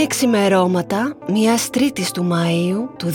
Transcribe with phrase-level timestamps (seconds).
[0.00, 3.12] Είναι ξημερώματα μιας τρίτης του Μαΐου του 2021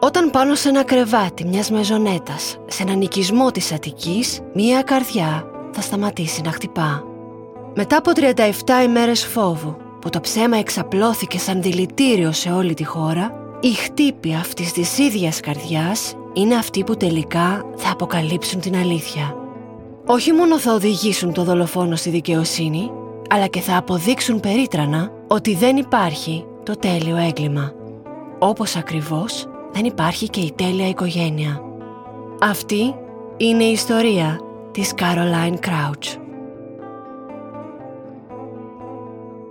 [0.00, 5.80] όταν πάνω σε ένα κρεβάτι μιας μεζονέτας σε έναν οικισμό της Αττικής μια καρδιά θα
[5.80, 7.02] σταματήσει να χτυπά.
[7.74, 13.30] Μετά από 37 ημέρες φόβου που το ψέμα εξαπλώθηκε σαν δηλητήριο σε όλη τη χώρα
[13.60, 19.36] η χτύπη αυτής της ίδιας καρδιάς είναι αυτοί που τελικά θα αποκαλύψουν την αλήθεια.
[20.06, 22.90] Όχι μόνο θα οδηγήσουν το δολοφόνο στη δικαιοσύνη,
[23.34, 27.72] αλλά και θα αποδείξουν περίτρανα ότι δεν υπάρχει το τέλειο έγκλημα.
[28.38, 31.60] Όπως ακριβώς δεν υπάρχει και η τέλεια οικογένεια.
[32.40, 32.94] Αυτή
[33.36, 36.18] είναι η ιστορία της Caroline Crouch.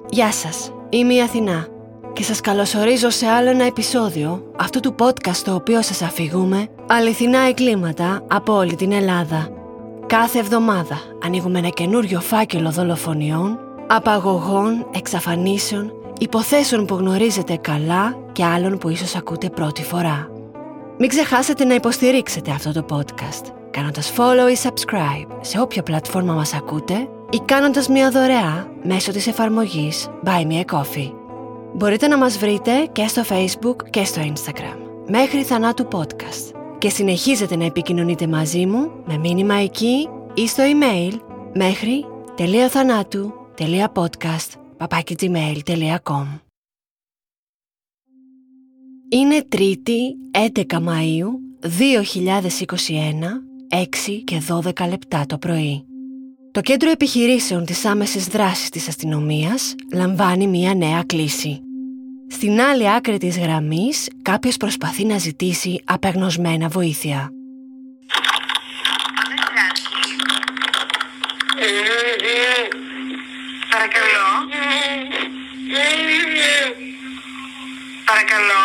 [0.09, 1.67] Γεια σας, είμαι η Αθηνά
[2.13, 7.39] και σας καλωσορίζω σε άλλο ένα επεισόδιο αυτού του podcast το οποίο σας αφηγούμε αληθινά
[7.39, 9.47] εγκλήματα από όλη την Ελλάδα.
[10.07, 18.77] Κάθε εβδομάδα ανοίγουμε ένα καινούριο φάκελο δολοφονιών, απαγωγών, εξαφανίσεων, υποθέσεων που γνωρίζετε καλά και άλλων
[18.77, 20.29] που ίσως ακούτε πρώτη φορά.
[20.97, 26.53] Μην ξεχάσετε να υποστηρίξετε αυτό το podcast κάνοντας follow ή subscribe σε όποια πλατφόρμα μας
[26.53, 31.11] ακούτε ή κάνοντας μια δωρεά μέσω της εφαρμογής Buy Me a Coffee.
[31.73, 37.55] Μπορείτε να μας βρείτε και στο Facebook και στο Instagram μέχρι θανάτου podcast και συνεχίζετε
[37.55, 41.13] να επικοινωνείτε μαζί μου με μήνυμα εκεί ή στο email
[41.53, 42.05] μέχρι
[43.55, 46.25] τελείωθανάτου.podcast.gmail.com
[49.09, 50.15] Είναι Τρίτη
[50.53, 51.27] 11 Μαΐου
[51.61, 51.67] 2021
[53.73, 53.85] 6
[54.23, 55.85] και 12 λεπτά το πρωί.
[56.51, 61.61] Το κέντρο επιχειρήσεων της άμεσης δράσης της αστυνομίας λαμβάνει μία νέα κλίση.
[62.29, 67.31] Στην άλλη άκρη της γραμμής κάποιος προσπαθεί να ζητήσει απεγνωσμένα βοήθεια.
[73.72, 74.26] Παρακαλώ.
[78.04, 78.64] Παρακαλώ.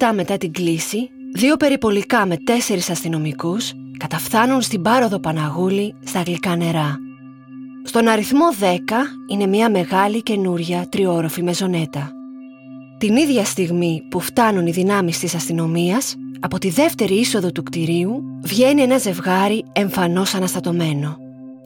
[0.00, 6.56] Λεπτά μετά την κλίση, δύο περιπολικά με τέσσερις αστυνομικούς καταφθάνουν στην πάροδο Παναγούλη στα γλυκά
[6.56, 6.96] νερά.
[7.84, 8.74] Στον αριθμό 10
[9.30, 12.10] είναι μια μεγάλη καινούρια τριόροφη μεζονέτα.
[12.98, 18.22] Την ίδια στιγμή που φτάνουν οι δυνάμεις της αστυνομίας, από τη δεύτερη είσοδο του κτηρίου
[18.42, 21.16] βγαίνει ένα ζευγάρι εμφανώς αναστατωμένο.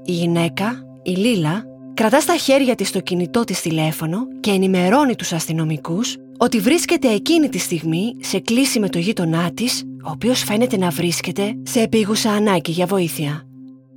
[0.05, 1.65] Η γυναίκα, η Λίλα,
[1.95, 7.49] κρατά στα χέρια της το κινητό της τηλέφωνο και ενημερώνει τους αστυνομικούς ότι βρίσκεται εκείνη
[7.49, 12.31] τη στιγμή σε κλίση με το γείτονά της, ο οποίος φαίνεται να βρίσκεται σε επίγουσα
[12.31, 13.47] ανάγκη για βοήθεια.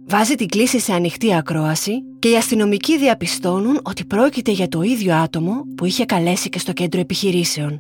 [0.08, 5.16] Βάζει την κλίση σε ανοιχτή ακρόαση και οι αστυνομικοί διαπιστώνουν ότι πρόκειται για το ίδιο
[5.16, 7.80] άτομο που είχε καλέσει και στο κέντρο επιχειρήσεων.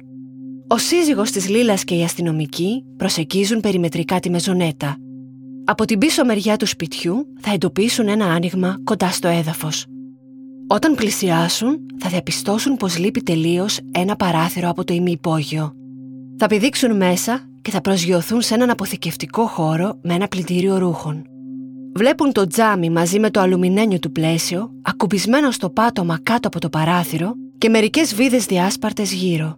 [0.68, 4.96] Ο σύζυγος της Λίλας και οι αστυνομικοί προσεκίζουν περιμετρικά τη μεζονέτα.
[5.66, 9.86] Από την πίσω μεριά του σπιτιού θα εντοπίσουν ένα άνοιγμα κοντά στο έδαφος.
[10.74, 15.74] Όταν πλησιάσουν, θα διαπιστώσουν πως λείπει τελείως ένα παράθυρο από το ημιυπόγειο.
[16.38, 21.24] Θα πηδήξουν μέσα και θα προσγειωθούν σε έναν αποθηκευτικό χώρο με ένα πλυντήριο ρούχων.
[21.96, 26.70] Βλέπουν το τζάμι μαζί με το αλουμινένιο του πλαίσιο, ακουμπισμένο στο πάτωμα κάτω από το
[26.70, 29.58] παράθυρο και μερικές βίδες διάσπαρτες γύρω.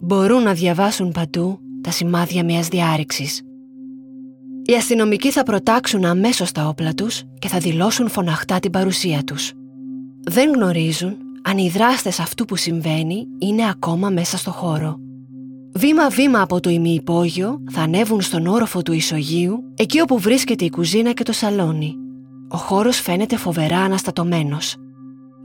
[0.00, 3.42] Μπορούν να διαβάσουν παντού τα σημάδια μιας διάρρηξης.
[4.64, 9.52] Οι αστυνομικοί θα προτάξουν αμέσως τα όπλα τους και θα δηλώσουν φωναχτά την παρουσία τους.
[10.28, 14.96] Δεν γνωρίζουν αν οι δράστες αυτού που συμβαίνει είναι ακόμα μέσα στο χώρο.
[15.74, 21.12] Βήμα-βήμα από το ημιυπόγειο θα ανέβουν στον όροφο του ισογείου, εκεί όπου βρίσκεται η κουζίνα
[21.12, 21.96] και το σαλόνι.
[22.48, 24.76] ο χώρος φαίνεται φοβερά αναστατωμένος.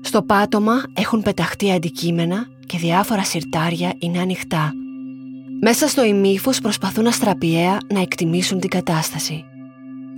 [0.01, 4.73] Στο πάτωμα έχουν πεταχτεί αντικείμενα και διάφορα συρτάρια είναι ανοιχτά.
[5.61, 9.43] Μέσα στο ημίφος προσπαθούν αστραπιαία να εκτιμήσουν την κατάσταση.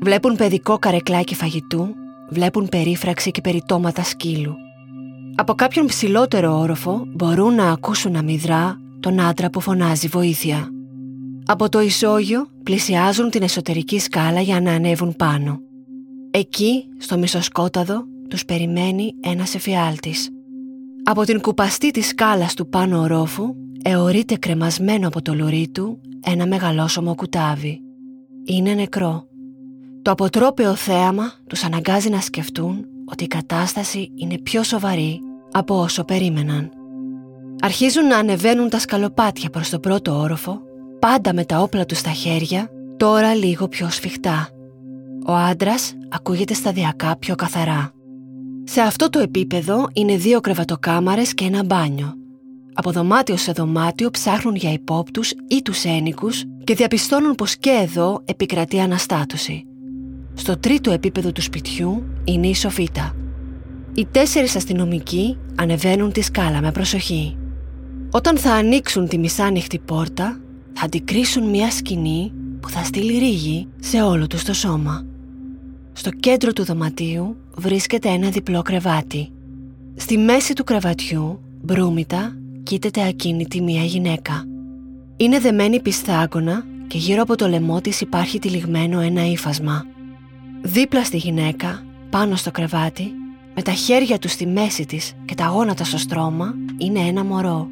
[0.01, 1.95] Βλέπουν παιδικό καρεκλάκι φαγητού,
[2.29, 4.55] βλέπουν περίφραξη και περιτώματα σκύλου.
[5.35, 10.69] Από κάποιον ψηλότερο όροφο μπορούν να ακούσουν αμυδρά τον άντρα που φωνάζει βοήθεια.
[11.45, 15.59] Από το ισόγειο πλησιάζουν την εσωτερική σκάλα για να ανέβουν πάνω.
[16.31, 20.29] Εκεί, στο μισοσκόταδο, τους περιμένει ένας εφιάλτης.
[21.03, 26.47] Από την κουπαστή της σκάλας του πάνω ορόφου αιωρείται κρεμασμένο από το λουρί του ένα
[26.47, 27.81] μεγαλόσωμο κουτάβι.
[28.45, 29.27] Είναι νεκρό.
[30.03, 35.19] Το αποτρόπαιο θέαμα τους αναγκάζει να σκεφτούν ότι η κατάσταση είναι πιο σοβαρή
[35.51, 36.69] από όσο περίμεναν.
[37.61, 40.61] Αρχίζουν να ανεβαίνουν τα σκαλοπάτια προς το πρώτο όροφο,
[41.00, 44.50] πάντα με τα όπλα τους στα χέρια, τώρα λίγο πιο σφιχτά.
[45.27, 47.91] Ο άντρας ακούγεται σταδιακά πιο καθαρά.
[48.63, 52.13] Σε αυτό το επίπεδο είναι δύο κρεβατοκάμαρες και ένα μπάνιο.
[52.73, 58.21] Από δωμάτιο σε δωμάτιο ψάχνουν για υπόπτους ή τους ένικους και διαπιστώνουν πως και εδώ
[58.25, 59.67] επικρατεί αναστάτωση.
[60.33, 63.15] Στο τρίτο επίπεδο του σπιτιού είναι η σοφίτα.
[63.94, 67.38] Οι τέσσερις αστυνομικοί ανεβαίνουν τη σκάλα με προσοχή.
[68.12, 70.39] Όταν θα ανοίξουν τη μισάνοιχτη πόρτα,
[70.74, 75.06] θα αντικρίσουν μια σκηνή που θα στείλει ρίγη σε όλο τους το σώμα.
[75.94, 79.29] Στο κέντρο του δωματίου βρίσκεται ένα διπλό κρεβάτι.
[79.95, 84.44] Στη μέση του κρεβατιού, μπρούμητα, κοίταται ακίνητη μια γυναίκα.
[85.18, 89.86] Είναι δεμένη πιστάγωνα και γύρω από το λαιμό της υπάρχει τυλιγμένο ένα ύφασμα.
[90.65, 93.12] Δίπλα στη γυναίκα, πάνω στο κρεβάτι,
[93.56, 97.68] με τα χέρια τους στη μέση της και τα γόνατα στο στρώμα, είναι ένα μωρό.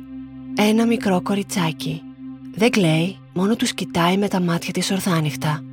[0.55, 2.01] Ένα μικρό κοριτσάκι.
[2.55, 5.63] Δεν κλαίει, μόνο τους κοιτάει με τα μάτια της ορθάνυχτα.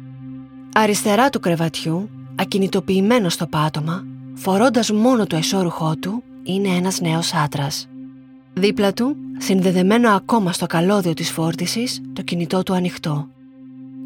[0.75, 4.05] Αριστερά του κρεβατιού, ακινητοποιημένος στο πάτωμα,
[4.35, 7.89] φορώντας μόνο το εσώρουχό του, είναι ένας νέος άντρας.
[8.55, 13.29] Δίπλα του, συνδεδεμένο ακόμα στο καλώδιο της φόρτισης, το κινητό του ανοιχτό.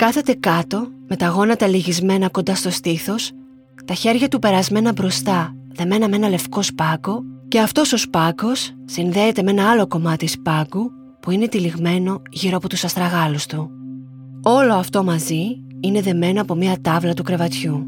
[0.03, 3.31] Κάθεται κάτω, με τα γόνατα λυγισμένα κοντά στο στήθος,
[3.85, 9.43] τα χέρια του περασμένα μπροστά, δεμένα με ένα λευκό σπάκο και αυτός ο σπάκος συνδέεται
[9.43, 10.91] με ένα άλλο κομμάτι σπάκου
[11.21, 13.71] που είναι τυλιγμένο γύρω από τους αστραγάλους του.
[14.43, 15.45] Όλο αυτό μαζί
[15.81, 17.87] είναι δεμένο από μια τάβλα του κρεβατιού.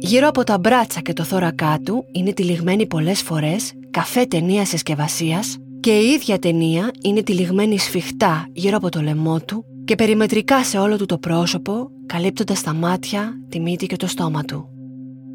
[0.00, 5.56] Γύρω από τα μπράτσα και το θώρακά του είναι τυλιγμένη πολλές φορές καφέ ταινίας συσκευασίας
[5.80, 10.78] και η ίδια ταινία είναι τυλιγμένη σφιχτά γύρω από το λαιμό του και περιμετρικά σε
[10.78, 14.68] όλο του το πρόσωπο, καλύπτοντας τα μάτια, τη μύτη και το στόμα του.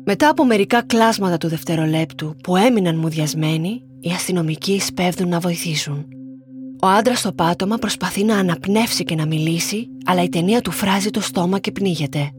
[0.06, 6.06] Μετά από μερικά κλάσματα του δευτερολέπτου που έμειναν μουδιασμένοι, οι αστυνομικοί σπέβδουν να βοηθήσουν.
[6.82, 11.10] Ο άντρας στο πάτωμα προσπαθεί να αναπνεύσει και να μιλήσει, αλλά η ταινία του φράζει
[11.10, 12.30] το στόμα και πνίγεται.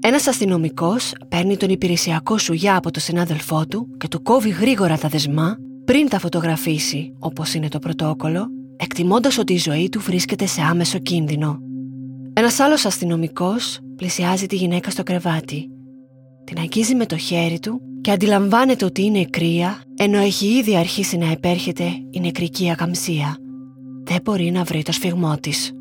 [0.00, 5.08] Ένας αστυνομικός παίρνει τον υπηρεσιακό σουγιά από τον συνάδελφό του και του κόβει γρήγορα τα
[5.08, 8.46] δεσμά πριν τα φωτογραφίσει, όπως είναι το πρωτόκολλο,
[8.82, 11.58] εκτιμώντας ότι η ζωή του βρίσκεται σε άμεσο κίνδυνο.
[12.32, 15.72] Ένας άλλος αστυνομικός πλησιάζει τη γυναίκα στο κρεβάτι
[16.44, 21.16] την αγγίζει με το χέρι του και αντιλαμβάνεται ότι είναι κρύα ενώ έχει ήδη αρχίσει
[21.16, 23.36] να επέρχεται η νεκρική ακαμψία.
[24.04, 25.72] Δεν μπορεί να βρει το σφιγμό της.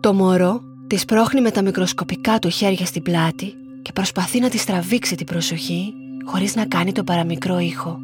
[0.00, 4.64] Το μωρό της πρόχνει με τα μικροσκοπικά του χέρια στην πλάτη και προσπαθεί να τη
[4.64, 5.92] τραβήξει την προσοχή
[6.24, 7.98] χωρίς να κάνει τον παραμικρό ήχο.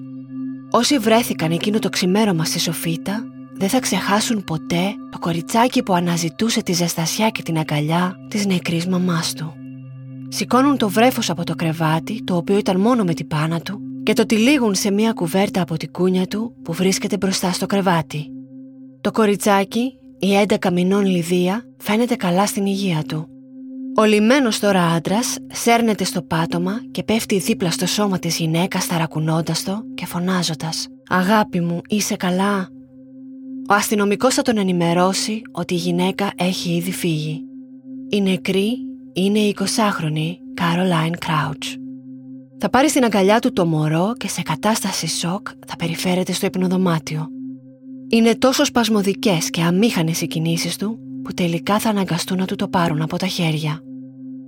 [0.71, 3.25] Όσοι βρέθηκαν εκείνο το ξημέρωμα στη σοφίτα
[3.57, 8.87] δεν θα ξεχάσουν ποτέ το κοριτσάκι που αναζητούσε τη ζεστασιά και την αγκαλιά της νεκρής
[8.87, 9.53] μαμάς του.
[10.29, 14.13] Σηκώνουν το βρέφος από το κρεβάτι, το οποίο ήταν μόνο με την πάνα του, και
[14.13, 18.27] το τυλίγουν σε μια κουβέρτα από την κούνια του που βρίσκεται μπροστά στο κρεβάτι.
[19.01, 23.29] Το κοριτσάκι, η 11 μηνών Λιδία, φαίνεται καλά στην υγεία του.
[23.97, 29.63] Ο λιμένος τώρα άντρας σέρνεται στο πάτωμα και πέφτει δίπλα στο σώμα της γυναίκας ταρακουνώντας
[29.63, 32.69] το και φωνάζοντας «Αγάπη μου, είσαι καλά»
[33.69, 37.45] Ο αστυνομικός θα τον ενημερώσει ότι η γυναίκα έχει ήδη φύγει.
[38.09, 38.79] Η νεκρή
[39.13, 41.79] είναι η 20χρονη Caroline Crouch.
[42.59, 47.29] Θα πάρει στην αγκαλιά του το μωρό και σε κατάσταση σοκ θα περιφέρεται στο υπνοδωμάτιο.
[48.09, 52.69] Είναι τόσο σπασμωδικές και αμήχανες οι κινήσεις του που τελικά θα αναγκαστούν να του το
[52.69, 53.81] πάρουν από τα χέρια.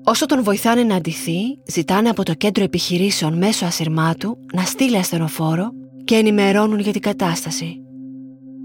[0.05, 5.71] Όσο τον βοηθάνε να αντιθεί, ζητάνε από το κέντρο επιχειρήσεων μέσω ασυρμάτου να στείλει ασθενοφόρο
[6.05, 7.81] και ενημερώνουν για την κατάσταση.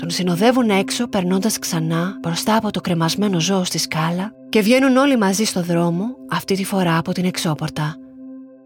[0.01, 5.17] Τον συνοδεύουν έξω περνώντας ξανά μπροστά από το κρεμασμένο ζώο στη σκάλα και βγαίνουν όλοι
[5.17, 7.95] μαζί στο δρόμο, αυτή τη φορά από την εξώπορτα.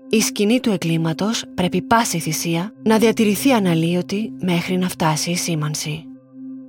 [0.10, 6.04] Η σκηνή του εγκλήματος πρέπει πάση θυσία να διατηρηθεί αναλύωτη μέχρι να φτάσει η σήμανση.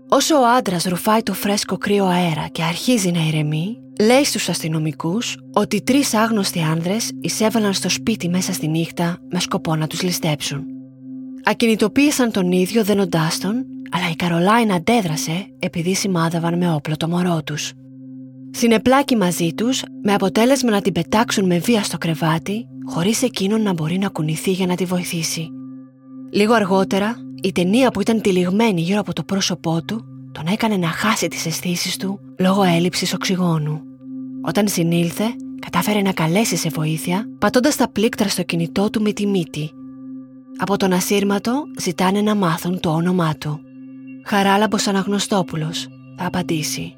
[0.08, 5.36] Όσο ο άντρας ρουφάει το φρέσκο κρύο αέρα και αρχίζει να ηρεμεί, λέει στους αστυνομικούς
[5.52, 10.75] ότι τρεις άγνωστοι άνδρες εισέβαλαν στο σπίτι μέσα στη νύχτα με σκοπό να τους ληστέψουν.
[11.48, 17.42] Ακινητοποίησαν τον ίδιο δένοντάς τον, αλλά η Καρολάιν αντέδρασε επειδή σημάδευαν με όπλο το μωρό
[17.42, 17.72] τους.
[18.50, 23.72] Συνεπλάκη μαζί τους με αποτέλεσμα να την πετάξουν με βία στο κρεβάτι χωρίς εκείνον να
[23.72, 25.48] μπορεί να κουνηθεί για να τη βοηθήσει.
[26.30, 30.88] Λίγο αργότερα, η ταινία που ήταν τυλιγμένη γύρω από το πρόσωπό του τον έκανε να
[30.88, 33.80] χάσει τις αισθήσεις του λόγω έλλειψης οξυγόνου.
[34.42, 35.24] Όταν συνήλθε,
[35.60, 39.70] κατάφερε να καλέσει σε βοήθεια πατώντας τα πλήκτρα στο κινητό του με τη μύτη.
[40.58, 43.60] Από τον ασύρματο ζητάνε να μάθουν το όνομά του.
[44.24, 45.86] Χαράλαμπος Αναγνωστόπουλος,
[46.16, 46.94] θα απαντήσει.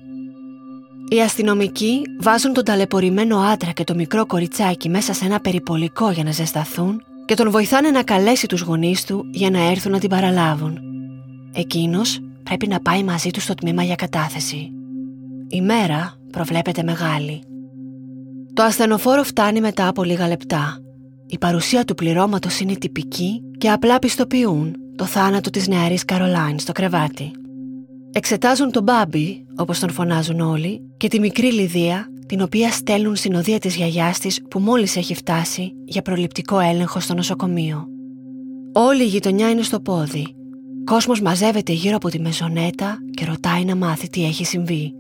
[1.08, 6.24] Οι αστυνομικοί βάζουν τον ταλαιπωρημένο άντρα και το μικρό κοριτσάκι μέσα σε ένα περιπολικό για
[6.24, 10.08] να ζεσταθούν και τον βοηθάνε να καλέσει τους γονείς του για να έρθουν να την
[10.08, 10.78] παραλάβουν.
[11.52, 14.70] Εκείνος πρέπει να πάει μαζί του στο τμήμα για κατάθεση.
[15.48, 17.42] Η μέρα προβλέπεται μεγάλη.
[18.52, 20.78] Το ασθενοφόρο φτάνει μετά από λίγα λεπτά.
[21.30, 26.72] Η παρουσία του πληρώματος είναι τυπική και απλά πιστοποιούν το θάνατο της νεαρής Καρολάιν στο
[26.72, 27.30] κρεβάτι.
[28.12, 33.34] Εξετάζουν τον Μπάμπι, όπως τον φωνάζουν όλοι, και τη μικρή Λιδία, την οποία στέλνουν στην
[33.34, 37.86] οδεία της γιαγιάς της που μόλις έχει φτάσει για προληπτικό έλεγχο στο νοσοκομείο.
[38.72, 40.26] Όλη η γειτονιά είναι στο πόδι.
[40.84, 44.92] Κόσμος μαζεύεται γύρω από τη μεζονέτα και ρωτάει να μάθει τι έχει συμβεί.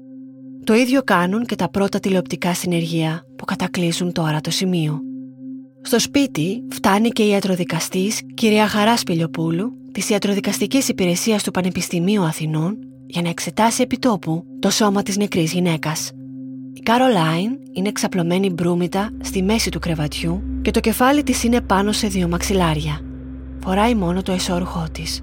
[0.64, 5.00] Το ίδιο κάνουν και τα πρώτα τηλεοπτικά συνεργεία που κατακλείσουν τώρα το σημείο.
[5.82, 12.78] Στο σπίτι φτάνει και η ιατροδικαστής κυρία Χαράς Σπηλιοπούλου της ιατροδικαστικής υπηρεσίας του Πανεπιστημίου Αθηνών
[13.06, 16.10] για να εξετάσει επιτόπου το σώμα της νεκρής γυναίκας.
[16.72, 21.92] Η Καρολάιν είναι εξαπλωμένη μπρούμητα στη μέση του κρεβατιού και το κεφάλι της είναι πάνω
[21.92, 23.00] σε δύο μαξιλάρια.
[23.62, 25.20] Φοράει μόνο το εσώρουχό της.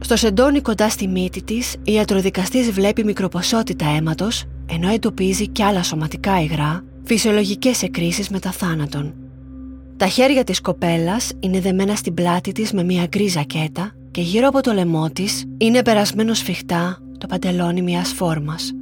[0.00, 5.82] Στο σεντόνι κοντά στη μύτη της, η ιατροδικαστής βλέπει μικροποσότητα αίματος, ενώ εντοπίζει και άλλα
[5.82, 9.14] σωματικά υγρά, φυσιολογικές εκκρίσεις μετά θάνατον.
[9.96, 14.48] Τα χέρια της κοπέλας είναι δεμένα στην πλάτη της με μια γκρι ζακέτα και γύρω
[14.48, 18.72] από το λαιμό της είναι περασμένο σφιχτά το παντελόνι μιας φόρμας.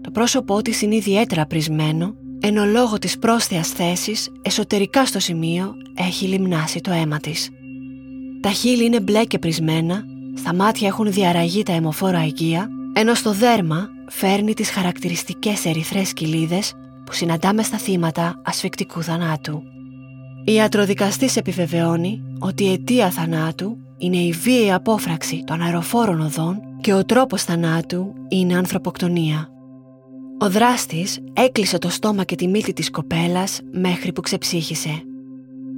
[0.00, 6.26] Το πρόσωπό της είναι ιδιαίτερα πρισμένο, ενώ λόγω της πρόσθεας θέσης εσωτερικά στο σημείο έχει
[6.26, 7.48] λιμνάσει το αίμα της.
[8.40, 10.04] Τα χείλη είναι μπλε και πρισμένα,
[10.36, 16.72] στα μάτια έχουν διαραγεί τα αιμοφόρα αγκία, ενώ στο δέρμα φέρνει τις χαρακτηριστικές ερυθρές κοιλίδες
[17.04, 19.62] που συναντάμε στα θύματα ασφικτικού θανάτου.
[20.48, 26.92] Η ιατροδικαστής επιβεβαιώνει ότι η αιτία θανάτου είναι η βίαιη απόφραξη των αεροφόρων οδών και
[26.92, 29.48] ο τρόπος θανάτου είναι ανθρωποκτονία.
[30.38, 35.02] Ο δράστης έκλεισε το στόμα και τη μύτη της κοπέλας μέχρι που ξεψύχησε.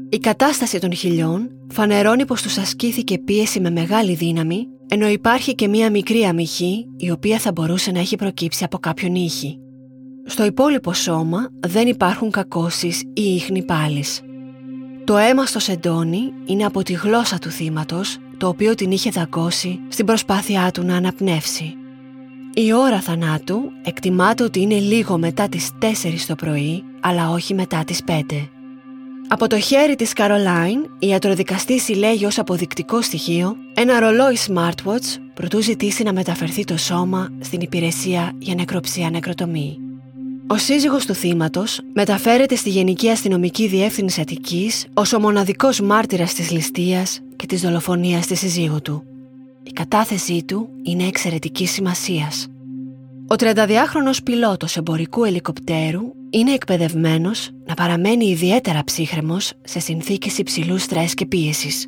[0.08, 5.68] Η κατάσταση των χιλιών φανερώνει πως τους ασκήθηκε πίεση με μεγάλη δύναμη ενώ υπάρχει και
[5.68, 9.58] μία μικρή αμυχή η οποία θα μπορούσε να έχει προκύψει από κάποιον ήχη.
[10.26, 14.20] Στο υπόλοιπο σώμα δεν υπάρχουν κακώσεις ή ίχνη πάλης.
[15.10, 19.80] Το αίμα στο σεντόνι είναι από τη γλώσσα του θύματος, το οποίο την είχε δακώσει
[19.88, 21.74] στην προσπάθειά του να αναπνεύσει.
[22.54, 27.84] Η ώρα θανάτου εκτιμάται ότι είναι λίγο μετά τις 4 το πρωί, αλλά όχι μετά
[27.84, 28.48] τις 5.
[29.28, 35.60] Από το χέρι της Καρολάιν, η ιατροδικαστή συλλέγει ως αποδεικτικό στοιχείο ένα ρολόι smartwatch προτού
[35.60, 39.89] ζητήσει να μεταφερθεί το σώμα στην υπηρεσία για νεκροψία νεκροτομή.
[40.52, 46.50] Ο σύζυγος του θύματος μεταφέρεται στη Γενική Αστυνομική Διεύθυνση Αττικής ως ο μοναδικός μάρτυρας της
[46.50, 49.02] ληστείας και της δολοφονίας της συζύγου του.
[49.62, 52.46] Η κατάθεσή του είναι εξαιρετική σημασίας.
[53.28, 61.14] Ο 32χρονος πιλότος εμπορικού ελικοπτέρου είναι εκπαιδευμένος να παραμένει ιδιαίτερα ψύχρεμος σε συνθήκες υψηλού στρες
[61.14, 61.86] και πίεσης.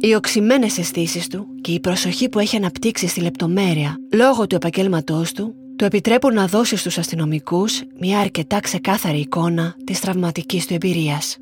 [0.00, 5.32] Οι οξυμένες αισθήσεις του και η προσοχή που έχει αναπτύξει στη λεπτομέρεια λόγω του επαγγέλματός
[5.32, 11.36] του του επιτρέπουν να δώσει στους αστυνομικούς μια αρκετά ξεκάθαρη εικόνα της τραυματικής του εμπειρίας.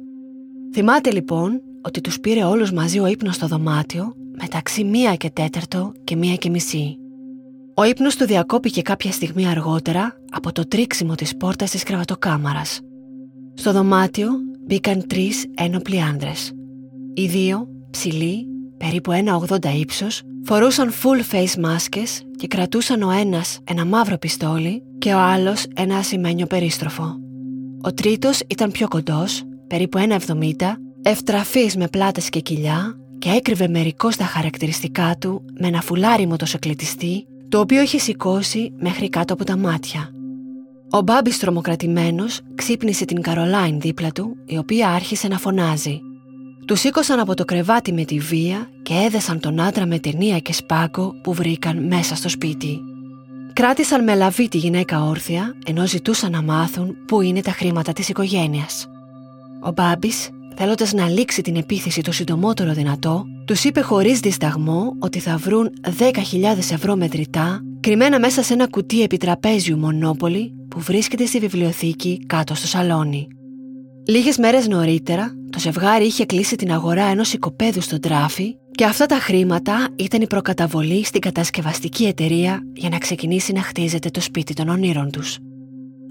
[0.73, 5.93] Θυμάται λοιπόν ότι τους πήρε όλους μαζί ο ύπνος στο δωμάτιο μεταξύ μία και τέταρτο
[6.05, 6.97] και μία και μισή.
[7.75, 12.81] Ο ύπνος του διακόπηκε κάποια στιγμή αργότερα από το τρίξιμο της πόρτας της κρεβατοκάμαρας.
[13.55, 14.29] Στο δωμάτιο
[14.67, 16.53] μπήκαν τρεις ένοπλοι άντρες.
[17.15, 18.47] Οι δύο, ψηλοί,
[18.79, 19.13] περίπου
[19.49, 25.19] 1,80 ύψος, φορούσαν full face μάσκες και κρατούσαν ο ένας ένα μαύρο πιστόλι και ο
[25.19, 27.17] άλλος ένα ασημένιο περίστροφο.
[27.83, 34.17] Ο τρίτος ήταν πιο κοντός, περίπου 1,70, ευτραφής με πλάτες και κοιλιά και έκρυβε μερικώς
[34.17, 39.57] τα χαρακτηριστικά του με ένα φουλάρι μοτοσοκλητιστή το οποίο είχε σηκώσει μέχρι κάτω από τα
[39.57, 40.13] μάτια.
[40.91, 46.01] Ο Μπάμπης τρομοκρατημένος ξύπνησε την Καρολάιν δίπλα του η οποία άρχισε να φωνάζει
[46.69, 50.53] τους σήκωσαν από το κρεβάτι με τη βία και έδεσαν τον άντρα με ταινία και
[50.53, 52.81] σπάκο που βρήκαν μέσα στο σπίτι.
[53.53, 58.09] κράτησαν με λαβή τη γυναίκα όρθια ενώ ζητούσαν να μάθουν πού είναι τα χρήματα της
[58.09, 58.87] οικογένειας.
[59.63, 65.19] Ο Μπάμπης, θέλοντας να λήξει την επίθεση το συντομότερο δυνατό, τους είπε χωρίς δισταγμό ότι
[65.19, 71.39] θα βρουν 10.000 ευρώ μετρητά κρυμμένα μέσα σε ένα κουτί επιτραπέζιου μονόπολη που βρίσκεται στη
[71.39, 73.38] βιβλιοθήκη κάτω στο σαλόνι.
[74.11, 79.07] Λίγες μέρες νωρίτερα, το ζευγάρι είχε κλείσει την αγορά ενός οικοπαίδου στον τράφι και αυτά
[79.07, 84.55] τα χρήματα ήταν η προκαταβολή στην κατασκευαστική εταιρεία για να ξεκινήσει να χτίζεται το σπίτι
[84.55, 85.39] των ονείρων τους.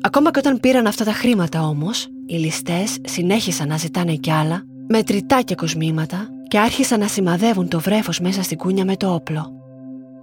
[0.02, 4.64] Ακόμα και όταν πήραν αυτά τα χρήματα όμως, οι ληστές συνέχισαν να ζητάνε κι άλλα,
[4.88, 9.14] με τριτά και κοσμήματα και άρχισαν να σημαδεύουν το βρέφος μέσα στην κούνια με το
[9.14, 9.52] όπλο.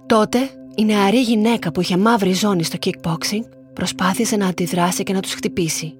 [0.05, 5.19] Τότε, η νεαρή γυναίκα που είχε μαύρη ζώνη στο kickboxing προσπάθησε να αντιδράσει και να
[5.19, 5.93] τους χτυπήσει.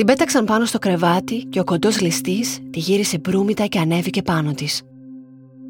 [0.00, 4.52] Την πέταξαν πάνω στο κρεβάτι και ο κοντός ληστής τη γύρισε μπρούμητα και ανέβηκε πάνω
[4.52, 4.82] της.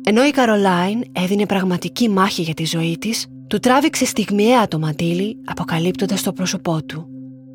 [0.05, 5.37] Ενώ η Καρολάιν έδινε πραγματική μάχη για τη ζωή της, του τράβηξε στιγμιαία το μαντίλι
[5.45, 7.07] αποκαλύπτοντας το πρόσωπό του.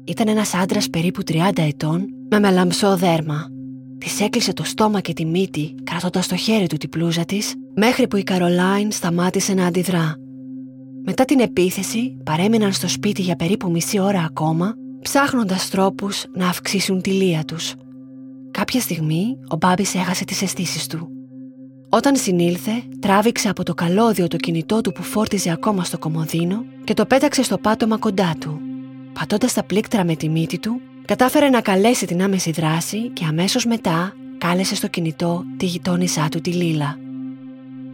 [0.06, 3.48] Ήταν ένας άντρας περίπου 30 ετών με μελαμψό δέρμα.
[3.98, 8.08] Της έκλεισε το στόμα και τη μύτη κρατώντας το χέρι του την πλούζα της, μέχρι
[8.08, 10.16] που η Καρολάιν σταμάτησε να αντιδρά.
[11.06, 17.02] Μετά την επίθεση, παρέμειναν στο σπίτι για περίπου μισή ώρα ακόμα, ψάχνοντας τρόπους να αυξήσουν
[17.02, 17.74] τη λία τους.
[18.52, 21.08] Κάποια στιγμή, ο Μπάμπης έχασε τις αισθήσεις του.
[21.90, 26.94] Όταν συνήλθε, τράβηξε από το καλώδιο το κινητό του που φόρτιζε ακόμα στο κομοδίνο και
[26.94, 28.60] το πέταξε στο πάτωμα κοντά του.
[29.14, 33.66] Πατώντας τα πλήκτρα με τη μύτη του, κατάφερε να καλέσει την άμεση δράση και αμέσως
[33.66, 36.98] μετά κάλεσε στο κινητό τη γειτόνισά του τη Λίλα.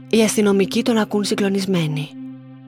[0.09, 2.09] Οι αστυνομικοί τον ακούν συγκλονισμένοι.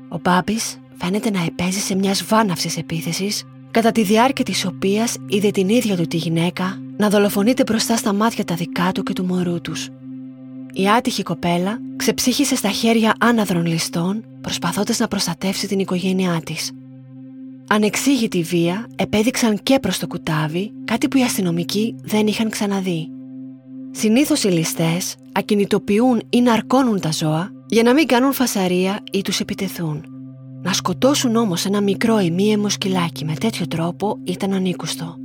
[0.09, 3.43] Ο Μπάμπης φαίνεται να επέζησε μια βάναυση επίθεσης,
[3.74, 8.13] κατά τη διάρκεια της οποίας είδε την ίδια του τη γυναίκα να δολοφονείται μπροστά στα
[8.13, 9.89] μάτια τα δικά του και του μωρού τους.
[10.74, 16.72] Η άτυχη κοπέλα ξεψύχησε στα χέρια άναδρων ληστών προσπαθώντας να προστατεύσει την οικογένειά της.
[17.68, 23.08] Ανεξήγητη βία επέδειξαν και προς το κουτάβι κάτι που οι αστυνομικοί δεν είχαν ξαναδεί.
[23.92, 29.39] Συνήθως οι ληστές ακινητοποιούν ή ναρκώνουν τα ζώα για να μην κάνουν φασαρία ή τους
[29.39, 30.12] επιτεθούν.
[30.63, 35.15] Να σκοτώσουν όμως ένα μικρό ημίαιμο σκυλάκι με τέτοιο τρόπο ήταν ανήκουστο.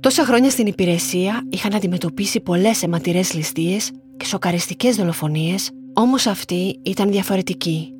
[0.00, 7.10] Τόσα χρόνια στην υπηρεσία είχαν αντιμετωπίσει πολλές αιματηρές ληστείες και σοκαριστικές δολοφονίες, όμως αυτή ήταν
[7.10, 7.92] διαφορετική.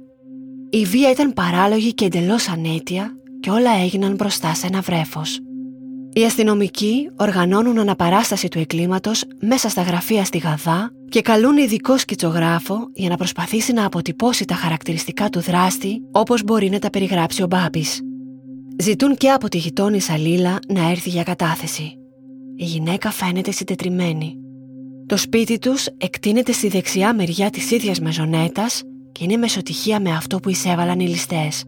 [0.70, 5.40] Η βία ήταν παράλογη και εντελώς ανέτεια και όλα έγιναν μπροστά σε ένα βρέφος.
[6.12, 12.90] Οι αστυνομικοί οργανώνουν αναπαράσταση του εγκλήματος μέσα στα γραφεία στη Γαδά και καλούν ειδικό σκητσογράφο
[12.94, 17.46] για να προσπαθήσει να αποτυπώσει τα χαρακτηριστικά του δράστη όπως μπορεί να τα περιγράψει ο
[17.46, 18.00] Μπάμπης.
[18.78, 21.94] Ζητούν και από τη γειτόνισσα Λίλα να έρθει για κατάθεση.
[22.56, 24.34] Η γυναίκα φαίνεται συντετριμένη.
[25.06, 30.40] Το σπίτι τους εκτείνεται στη δεξιά μεριά της ίδιας μεζονέτας και είναι μεσοτυχία με αυτό
[30.40, 31.64] που εισέβαλαν οι ληστές.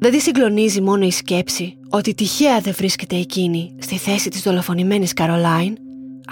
[0.00, 5.12] Δεν τη συγκλονίζει μόνο η σκέψη ότι τυχαία δεν βρίσκεται εκείνη στη θέση της δολοφονημένης
[5.12, 5.76] Καρολάιν,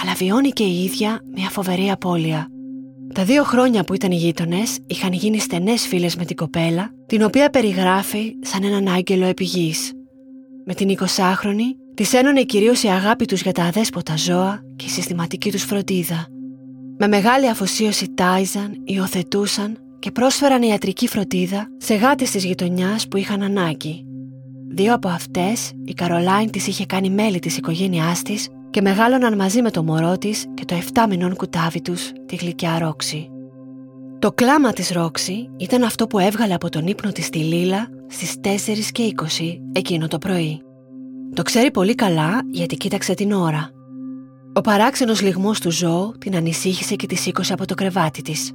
[0.02, 2.48] αλλά βιώνει και η ίδια μια φοβερή απώλεια.
[3.14, 7.22] Τα δύο χρόνια που ήταν οι γείτονες είχαν γίνει στενές φίλες με την κοπέλα, την
[7.22, 9.92] οποία περιγράφει σαν έναν άγγελο επιγής.
[10.64, 14.88] Με την 20χρονη της ένωνε κυρίως η αγάπη τους για τα αδέσποτα ζώα και η
[14.88, 16.26] συστηματική τους φροντίδα.
[16.98, 23.42] Με μεγάλη αφοσίωση τάιζαν, υιοθετούσαν και πρόσφεραν ιατρική φροντίδα σε γάτες της γειτονιάς που είχαν
[23.42, 24.04] ανάγκη.
[24.68, 29.62] Δύο από αυτές, η Καρολάιν τις είχε κάνει μέλη της οικογένειάς της και μεγάλωναν μαζί
[29.62, 33.30] με το μωρό της και το 7 μηνών κουτάβι τους, τη γλυκιά Ρόξη.
[34.18, 38.34] Το κλάμα της Ρόξη ήταν αυτό που έβγαλε από τον ύπνο της τη Λίλα στις
[38.40, 40.60] 4 και 20 εκείνο το πρωί.
[41.34, 43.70] Το ξέρει πολύ καλά γιατί κοίταξε την ώρα.
[44.52, 48.52] Ο παράξενος λιγμός του ζώου την ανησύχησε και τη σήκωσε από το κρεβάτι της.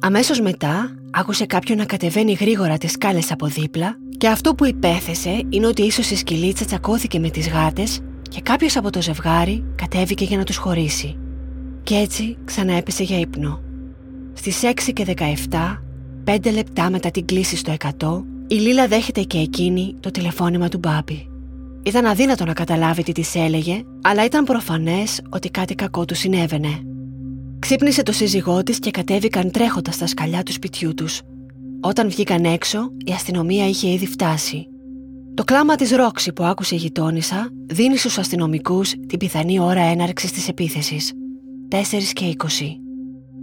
[0.00, 5.42] Αμέσως μετά άκουσε κάποιον να κατεβαίνει γρήγορα τις σκάλες από δίπλα και αυτό που υπέθεσε
[5.48, 10.24] είναι ότι ίσως η σκυλίτσα τσακώθηκε με τις γάτες και κάποιος από το ζευγάρι κατέβηκε
[10.24, 11.18] για να τους χωρίσει.
[11.82, 13.60] Και έτσι ξανά έπεσε για ύπνο.
[14.32, 15.82] Στις 6 και 17,
[16.24, 20.78] 5 λεπτά μετά την κλίση στο 100, η Λίλα δέχεται και εκείνη το τηλεφώνημα του
[20.78, 21.28] Μπάμπη.
[21.82, 26.82] Ήταν αδύνατο να καταλάβει τι της έλεγε, αλλά ήταν προφανές ότι κάτι κακό του συνέβαινε.
[27.58, 31.20] Ξύπνησε το σύζυγό της και κατέβηκαν τρέχοντας στα σκαλιά του σπιτιού τους.
[31.80, 34.68] Όταν βγήκαν έξω, η αστυνομία είχε ήδη φτάσει.
[35.34, 40.32] Το κλάμα της Ρόξη που άκουσε η γειτόνισσα δίνει στους αστυνομικούς την πιθανή ώρα έναρξης
[40.32, 41.12] της επίθεσης.
[41.68, 42.46] 4 και 20.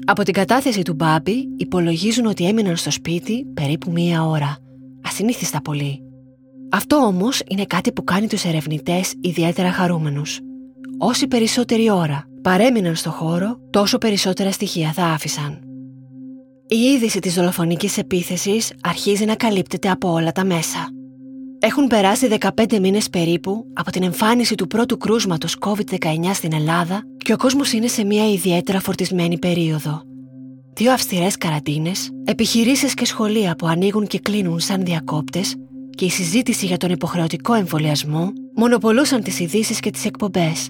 [0.06, 4.58] Από την κατάθεση του Μπάμπη υπολογίζουν ότι έμειναν στο σπίτι περίπου μία ώρα.
[5.06, 6.00] Ασυνήθιστα πολύ.
[6.72, 10.40] Αυτό όμως είναι κάτι που κάνει τους ερευνητές ιδιαίτερα χαρούμενους.
[10.98, 15.60] Όση περισσότερη ώρα παρέμειναν στο χώρο, τόσο περισσότερα στοιχεία θα άφησαν.
[16.68, 20.88] Η είδηση της δολοφονικής επίθεσης αρχίζει να καλύπτεται από όλα τα μέσα.
[21.60, 25.98] Έχουν περάσει 15 μήνες περίπου από την εμφάνιση του πρώτου κρούσματος COVID-19
[26.34, 30.02] στην Ελλάδα και ο κόσμος είναι σε μια ιδιαίτερα φορτισμένη περίοδο.
[30.74, 35.56] Δύο αυστηρές καραντίνες, επιχειρήσεις και σχολεία που ανοίγουν και κλείνουν σαν διακόπτες
[35.90, 40.70] και η συζήτηση για τον υποχρεωτικό εμβολιασμό μονοπολούσαν τις ειδήσεις και τις εκπομπές.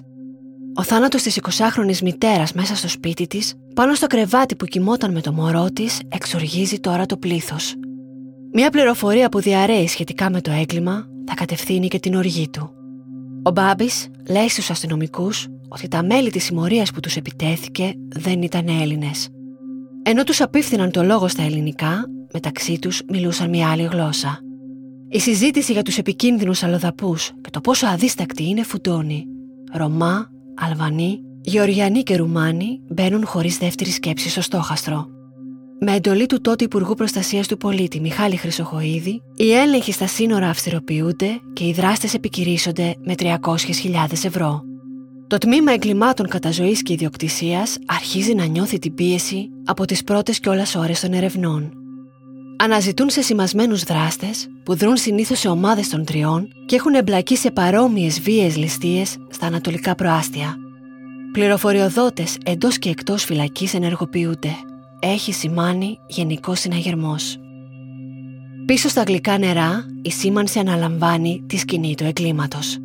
[0.78, 5.20] Ο θάνατος της 20χρονης μητέρας μέσα στο σπίτι της, πάνω στο κρεβάτι που κοιμόταν με
[5.20, 7.74] το μωρό της, εξοργίζει τώρα το πλήθος.
[8.52, 12.70] Μια πληροφορία που διαρρέει σχετικά με το έγκλημα θα κατευθύνει και την οργή του.
[13.42, 18.68] Ο Μπάμπης λέει στους αστυνομικούς ότι τα μέλη της συμμορίας που τους επιτέθηκε δεν ήταν
[18.68, 19.28] Έλληνες.
[20.02, 24.40] Ενώ τους απίφθηναν το λόγο στα ελληνικά, μεταξύ τους μιλούσαν μια άλλη γλώσσα.
[25.08, 29.26] Η συζήτηση για τους επικίνδυνους αλλοδαπούς και το πόσο αδίστακτοι είναι φουντώνει.
[29.72, 35.06] Ρωμά, Αλβανοί, Γεωργιανοί και Ρουμάνοι μπαίνουν χωρίς δεύτερη σκέψη στο στόχαστρο.
[35.80, 41.40] Με εντολή του τότε Υπουργού Προστασίας του Πολίτη Μιχάλη Χρυσοχοίδη, οι έλεγχοι στα σύνορα αυστηροποιούνται
[41.52, 43.34] και οι δράστες επικυρίσσονται με 300.000
[44.24, 44.62] ευρώ.
[45.26, 50.74] Το τμήμα εγκλημάτων καταζωή και ιδιοκτησίας αρχίζει να νιώθει την πίεση από τις πρώτες κιόλας
[50.74, 51.85] ώρες των ερευνών.
[52.58, 57.50] Αναζητούν σε σημασμένου δράστες που δρούν συνήθως σε ομάδες των τριών και έχουν εμπλακεί σε
[57.50, 60.56] παρόμοιες βίαιες ληστείες στα ανατολικά προάστια.
[61.32, 64.56] Πληροφοριοδότες εντός και εκτός φυλακής ενεργοποιούνται
[65.00, 67.38] έχει σημάνει γενικός συναγερμός.
[68.66, 72.78] Πίσω στα γλυκά νερά, η σήμανση αναλαμβάνει τη σκηνή του εγκλήματος.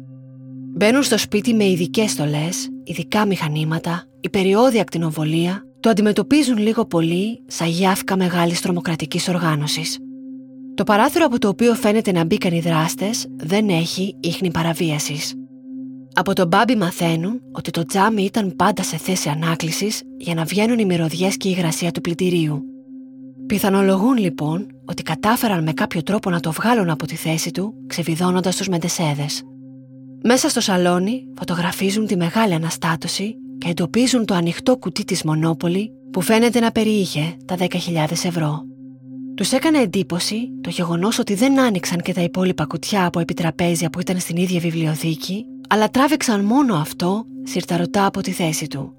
[0.75, 7.43] Μπαίνουν στο σπίτι με ειδικές στολές, ειδικά μηχανήματα, η περιόδια ακτινοβολία, το αντιμετωπίζουν λίγο πολύ
[7.47, 9.97] σαν γιάφκα μεγάλης τρομοκρατικής οργάνωσης.
[10.73, 15.35] Το παράθυρο από το οποίο φαίνεται να μπήκαν οι δράστες δεν έχει ίχνη παραβίασης.
[16.13, 20.79] Από τον Μπάμπι μαθαίνουν ότι το τζάμι ήταν πάντα σε θέση ανάκλησης για να βγαίνουν
[20.79, 22.63] οι μυρωδιές και η υγρασία του πλυντηρίου.
[23.45, 28.55] Πιθανολογούν λοιπόν ότι κατάφεραν με κάποιο τρόπο να το βγάλουν από τη θέση του, ξεβιδώνοντας
[28.55, 29.25] τους μεντεσέδε.
[30.23, 36.21] Μέσα στο σαλόνι φωτογραφίζουν τη μεγάλη αναστάτωση και εντοπίζουν το ανοιχτό κουτί της Μονόπολη που
[36.21, 37.67] φαίνεται να περιείχε τα 10.000
[38.11, 38.63] ευρώ.
[39.35, 43.99] Τους έκανε εντύπωση το γεγονός ότι δεν άνοιξαν και τα υπόλοιπα κουτιά από επιτραπέζια που
[43.99, 48.93] ήταν στην ίδια βιβλιοθήκη αλλά τράβηξαν μόνο αυτό συρταρωτά από τη θέση του.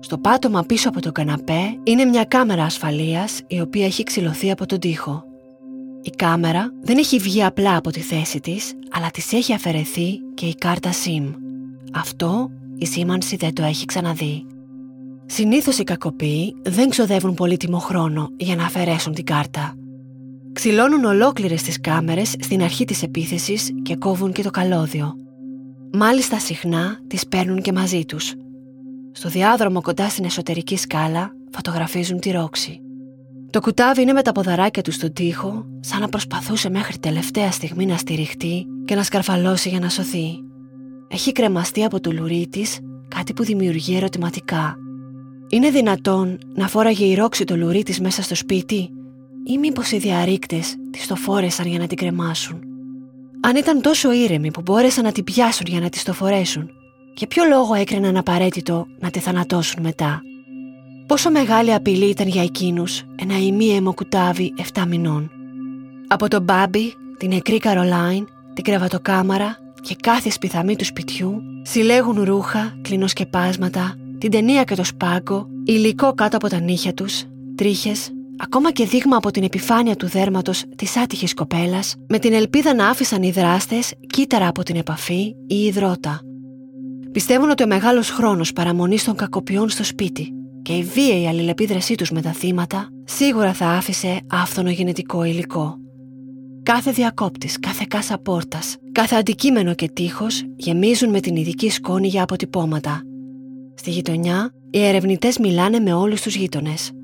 [0.00, 4.66] Στο πάτωμα πίσω από το καναπέ είναι μια κάμερα ασφαλείας η οποία έχει ξυλωθεί από
[4.66, 5.24] τον τοίχο.
[6.02, 10.46] Η κάμερα δεν έχει βγει απλά από τη θέση της, αλλά της έχει αφαιρεθεί και
[10.46, 11.34] η κάρτα SIM.
[11.92, 12.50] Αυτό
[12.84, 14.46] η σήμανση δεν το έχει ξαναδεί.
[15.26, 19.74] Συνήθως οι κακοποιοί δεν ξοδεύουν πολύτιμο χρόνο για να αφαιρέσουν την κάρτα.
[20.52, 25.14] Ξυλώνουν ολόκληρες τις κάμερες στην αρχή της επίθεσης και κόβουν και το καλώδιο.
[25.92, 28.34] Μάλιστα συχνά τις παίρνουν και μαζί τους.
[29.12, 32.80] Στο διάδρομο κοντά στην εσωτερική σκάλα φωτογραφίζουν τη ρόξη.
[33.50, 37.86] Το κουτάβι είναι με τα ποδαράκια του στον τοίχο, σαν να προσπαθούσε μέχρι τελευταία στιγμή
[37.86, 40.44] να στηριχτεί και να σκαρφαλώσει για να σωθεί.
[41.08, 44.76] Έχει κρεμαστεί από το λουρί της, κάτι που δημιουργεί ερωτηματικά.
[45.48, 48.90] Είναι δυνατόν να φόραγε η ρόξη το λουρί της μέσα στο σπίτι,
[49.44, 52.60] ή μήπως οι διαρρήκτες της το φόρεσαν για να την κρεμάσουν;
[53.40, 56.70] Αν ήταν τόσο ήρεμοι που μπόρεσαν να την πιάσουν για να της το φορέσουν,
[57.16, 60.22] για ποιο λόγο έκριναν απαραίτητο να τη θανατώσουν μετά;
[61.06, 65.30] Πόσο μεγάλη απειλή ήταν για εκείνους ένα ημίαιμο κουτάβι 7 μηνών;
[66.08, 72.78] Από τον Μπάμπι, την νεκρή Καρολάιν, την κρεβατοκάμαρα και κάθε σπιθαμή του σπιτιού συλλέγουν ρούχα,
[72.82, 78.86] κλινοσκεπάσματα, την ταινία και το σπάγκο, υλικό κάτω από τα νύχια τους, τρίχες, ακόμα και
[78.86, 83.30] δείγμα από την επιφάνεια του δέρματος της άτυχης κοπέλας, με την ελπίδα να άφησαν οι
[83.30, 86.20] δράστες κύτταρα από την επαφή ή υδρότα.
[87.12, 92.10] Πιστεύουν ότι ο μεγάλος χρόνος παραμονής των κακοποιών στο σπίτι και η βίαιη αλληλεπίδρασή τους
[92.10, 95.78] με τα θύματα σίγουρα θα άφησε άφθονο γενετικό υλικό.
[96.64, 102.22] Κάθε διακόπτης, κάθε κάσα πόρτας, κάθε αντικείμενο και τείχος γεμίζουν με την ειδική σκόνη για
[102.22, 103.02] αποτυπώματα.
[103.74, 106.90] Στη γειτονιά, οι ερευνητές μιλάνε με όλους τους γείτονες–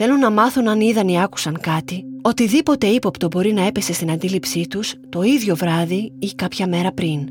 [0.00, 4.66] Θέλουν να μάθουν αν είδαν ή άκουσαν κάτι, οτιδήποτε ύποπτο μπορεί να έπεσε στην αντίληψή
[4.66, 7.28] τους το ίδιο βράδυ ή κάποια μέρα πριν.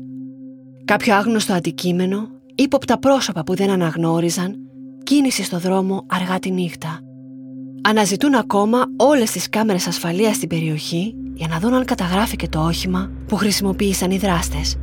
[0.84, 4.56] Κάποιο άγνωστο αντικείμενο, ύποπτα πρόσωπα που δεν αναγνώριζαν,
[5.02, 7.00] κίνηση στο δρόμο αργά τη νύχτα.
[7.82, 13.10] Αναζητούν ακόμα όλες τις κάμερες ασφαλείας στην περιοχή για να δουν αν καταγράφηκε το όχημα
[13.26, 14.76] που χρησιμοποίησαν οι δράστες.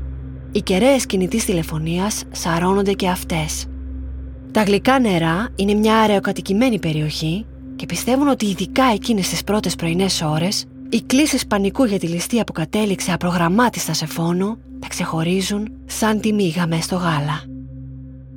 [0.52, 3.66] Οι κεραίες κινητής τηλεφωνίας σαρώνονται και αυτές.
[4.52, 10.22] Τα γλυκά νερά είναι μια αεροκατοικημένη περιοχή και πιστεύουν ότι ειδικά εκείνες τις πρώτες πρωινές
[10.22, 16.20] ώρες, οι κλήσεις πανικού για τη ληστεία που κατέληξε απρογραμμάτιστα σε φόνο τα ξεχωρίζουν σαν
[16.20, 17.44] τη μύγα μέσα στο γάλα.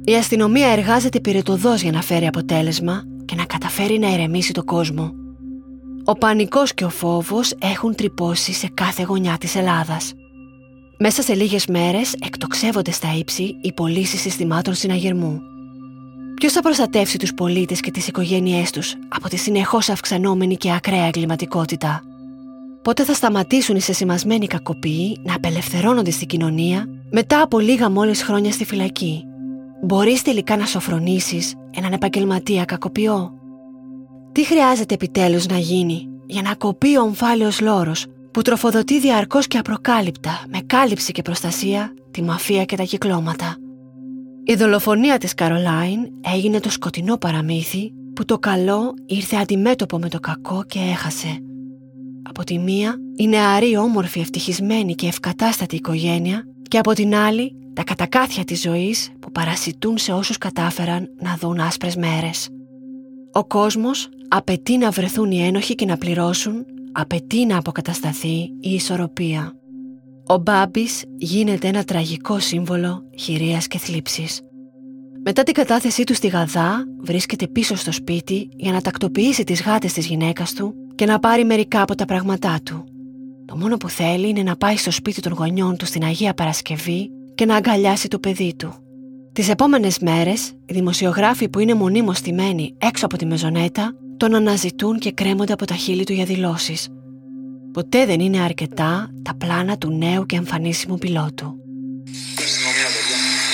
[0.05, 3.18] Η αστυνομία εργάζεται πυρετοδός για να φέρει αποτέλεσμα και να
[3.79, 5.13] καταφέρει να ερεμήσει το κόσμο.
[6.05, 10.13] Ο πανικός και ο φόβος έχουν τρυπώσει σε κάθε γωνιά της Ελλάδας.
[10.99, 15.41] Μέσα σε λίγες μέρες εκτοξεύονται στα ύψη οι πωλήσεις συστημάτων συναγερμού.
[16.35, 21.07] Ποιος θα προστατεύσει τους πολίτες και τις οικογένειές τους από τη συνεχώς αυξανόμενη και ακραία
[21.07, 22.03] εγκληματικότητα;
[22.83, 28.53] Πότε θα σταματήσουν οι σεσημασμένοι κακοποιοί να απελευθερώνονται στην κοινωνία μετά από λίγα μόλις χρόνια
[28.53, 29.25] στη φυλακή;
[29.83, 33.38] Μπορείς τελικά να σοφρονήσεις έναν επαγγελματία κακοποιό;
[34.39, 39.59] Τι χρειάζεται επιτέλους να γίνει για να κοπεί ο ομφάλιος λόρος που τροφοδοτεί διαρκώς και
[39.59, 43.57] απροκάλυπτα με κάλυψη και προστασία τη μαφία και τα κυκλώματα.
[44.45, 46.01] Η δολοφονία της Καρολάιν
[46.35, 51.39] έγινε το σκοτεινό παραμύθι που το καλό ήρθε αντιμέτωπο με το κακό και έχασε.
[52.23, 57.85] Από τη μία, η νεαρή όμορφη ευτυχισμένη και ευκατάστατη οικογένεια και από την άλλη, τα
[57.85, 62.49] κατακάθια της ζωής που παρασιτούν σε όσους κατάφεραν να δουν άσπρες μέρες.
[63.33, 69.53] Ο κόσμος απαιτεί να βρεθούν οι ένοχοι και να πληρώσουν, απαιτεί να αποκατασταθεί η ισορροπία.
[70.27, 74.41] Ο Μπάμπης γίνεται ένα τραγικό σύμβολο χειρίας και θλίψης.
[75.25, 79.93] Μετά την κατάθεσή του στη Γαδά, βρίσκεται πίσω στο σπίτι για να τακτοποιήσει τις γάτες
[79.93, 82.85] της γυναίκας του και να πάρει μερικά από τα πράγματά του.
[83.45, 87.11] Το μόνο που θέλει είναι να πάει στο σπίτι των γονιών του στην Αγία Παρασκευή
[87.35, 88.73] και να αγκαλιάσει το παιδί του.
[89.33, 94.95] Τις επόμενες μέρες, οι δημοσιογράφοι που είναι μονίμως στημένοι έξω από τη μεζονέτα τον αναζητούν
[95.05, 96.81] και κρέμονται από τα χείλη του για δηλώσεις.
[97.77, 98.91] Ποτέ δεν είναι αρκετά
[99.27, 101.49] τα πλάνα του νέου και εμφανίσιμου πιλότου.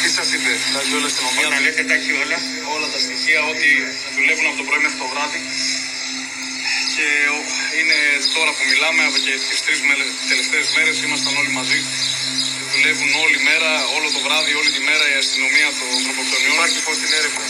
[0.03, 1.57] Τι σας είπε, τα έχει όλα στην ομάδα.
[1.64, 2.38] λέτε τα έχει όλα.
[2.74, 3.70] Όλα τα στοιχεία, ότι
[4.16, 5.40] δουλεύουν από το πρωί μέχρι το βράδυ.
[6.94, 7.09] Και
[7.79, 7.98] είναι
[8.37, 9.79] τώρα που μιλάμε, και τις τρεις
[10.31, 11.81] τελευταίες μέρες ήμασταν όλοι μαζί
[12.74, 16.55] δουλεύουν όλη μέρα, όλο το βράδυ, όλη τη μέρα η αστυνομία των ανθρωποκτονιών.
[16.57, 17.44] Υπάρχει φως στην έρευνα.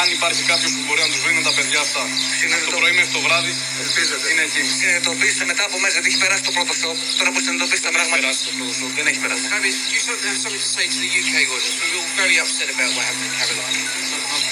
[0.00, 2.02] Αν υπάρχει κάποιος που μπορεί να τους βρει με τα παιδιά αυτά.
[2.42, 3.52] Είναι το πρωί μέχρι το βράδυ.
[3.84, 4.24] Ελπίζετε.
[4.32, 4.62] Είναι εκεί.
[4.78, 6.96] Συνειδητοποίησε μετά από μέσα, γιατί έχει περάσει το πρώτο σοκ.
[7.18, 8.16] Τώρα που συνειδητοποίησε τα πράγματα.
[8.20, 8.90] Περάσει το πρώτο σοκ.
[8.98, 9.44] Δεν έχει περάσει.
[9.54, 11.76] Have you something to say to the UK audience?
[11.82, 13.76] We were very upset about what happened in Caroline.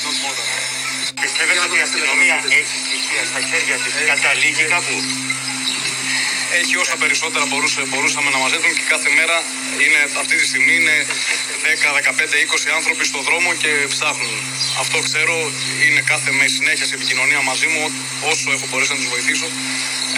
[0.06, 0.84] Not more than that.
[1.24, 4.96] Πιστεύετε ότι η αστυνομία έχει στοιχεία στα χέρια της, καταλήγει κάπου;
[6.60, 9.36] Έχει όσα περισσότερα μπορούσε, μπορούσαμε να μαζέψουμε και κάθε μέρα
[9.84, 14.36] είναι, αυτή τη στιγμή είναι 10, 15, 20 άνθρωποι στον δρόμο και ψάχνουν.
[14.82, 15.36] Αυτό ξέρω,
[15.84, 17.82] είναι κάθε με συνέχεια σε επικοινωνία μαζί μου,
[18.30, 19.48] όσο έχω μπορέσει να τους βοηθήσω.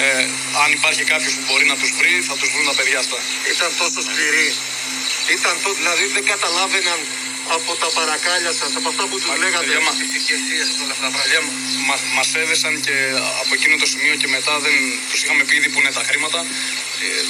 [0.04, 0.24] Ε,
[0.62, 3.18] αν υπάρχει κάποιος που μπορεί να τους βρει, θα τους βρουν τα παιδιά αυτά.
[3.54, 4.48] Ήταν τόσο σκληροί.
[5.36, 6.98] Ήταν το, δηλαδή δεν καταλάβαιναν
[7.54, 9.72] από τα παρακάλια σας, από αυτά που τους λέγατε.
[9.86, 9.98] Μας,
[11.88, 12.96] μας, μας έδεσαν και
[13.42, 14.76] από εκείνο το σημείο και μετά δεν
[15.10, 16.40] τους είχαμε πει ήδη που είναι τα χρήματα.
[17.04, 17.22] Ε,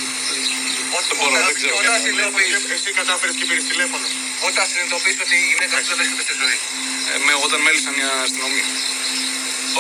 [1.09, 1.75] δεν μπορώ, δεν ξέρω.
[1.83, 4.07] Όταν συνειδητοποιείς, εσύ κατάφερες και πήρες τηλέφωνο.
[4.49, 6.59] Όταν συνειδητοποιείς ότι η γυναίκα σου δεν βρίσκεται στη ζωή.
[7.11, 8.69] Ε, με, όταν μέλησαν οι αστυνομία.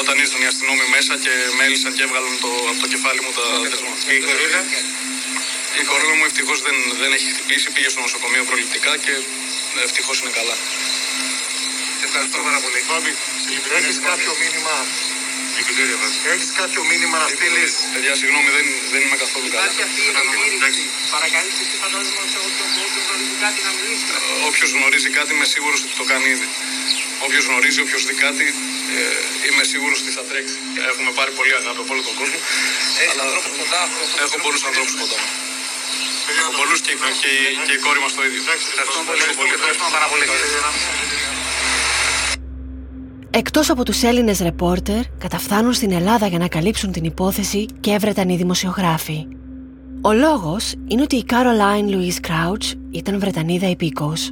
[0.01, 3.45] Όταν ήρθαν οι αστυνόμοι μέσα και μέλησαν και έβγαλαν το, από το κεφάλι μου τα
[3.73, 3.95] δεσμά.
[4.07, 4.61] Και η κορίνα.
[5.81, 9.13] Η κορίνα μου ευτυχώς δεν, δεν έχει χτυπήσει, πήγε στο νοσοκομείο προληπτικά και
[9.87, 10.57] ευτυχώς είναι καλά.
[12.07, 12.81] Ευχαριστώ πάρα πολύ.
[13.79, 14.77] Έχεις κάποιο μήνυμα;
[16.35, 19.71] Έχεις κάποιο μήνυμα να στείλεις; Παιδιά, συγγνώμη, δεν, δεν είμαι καθόλου καλά.
[21.17, 22.69] Παρακαλείτε εσύ φαντάζομαι σε όποιον
[23.07, 24.05] γνωρίζει κάτι να μιλήσει.
[24.49, 26.49] Όποιος γνωρίζει κάτι είμαι σίγουρος ότι το κάνει ήδη.
[27.27, 28.47] Όποιος γνωρίζει, όποιος δει κάτι,
[28.99, 30.57] ε, είμαι σίγουρος ότι θα τρέξει.
[30.91, 32.39] Έχουμε πάρει πολύ αγάπη από όλο τον κόσμο.
[33.03, 33.83] Έχεις ανθρώπους κοντά,
[34.25, 35.19] Έχω πολλούς ανθρώπους κοντά
[36.35, 36.41] μου.
[36.43, 37.31] Έχω πολλούς και, και,
[37.67, 38.41] και η κόρη μας το ίδιο.
[39.59, 40.25] Ευχαριστώ πάρα πολύ.
[43.31, 48.29] Εκτός από τους Έλληνες ρεπόρτερ, καταφθάνουν στην Ελλάδα για να καλύψουν την υπόθεση και έβρεταν
[48.29, 49.27] οι δημοσιογράφοι.
[50.01, 54.31] Ο λόγος είναι ότι η Caroline Louise Crouch ήταν Βρετανίδα υπήκος.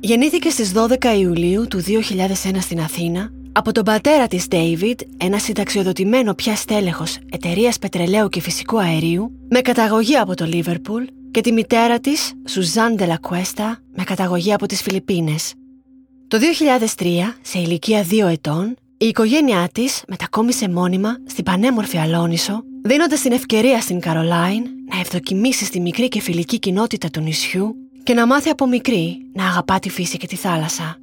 [0.00, 6.34] Γεννήθηκε στις 12 Ιουλίου του 2001 στην Αθήνα από τον πατέρα της David, ένα συνταξιοδοτημένο
[6.34, 12.00] πια στέλεχος εταιρείας πετρελαίου και φυσικού αερίου με καταγωγή από το Λίβερπουλ και τη μητέρα
[12.00, 15.54] της, Suzanne de la Cuesta, με καταγωγή από τις Φιλιππίνες.
[16.28, 23.20] Το 2003, σε ηλικία 2 ετών, η οικογένειά της μετακόμισε μόνιμα στην πανέμορφη Αλόνισο, δίνοντας
[23.20, 28.26] την ευκαιρία στην Καρολάιν να ευδοκιμήσει στη μικρή και φιλική κοινότητα του νησιού και να
[28.26, 30.96] μάθει από μικρή να αγαπά τη φύση και τη θάλασσα.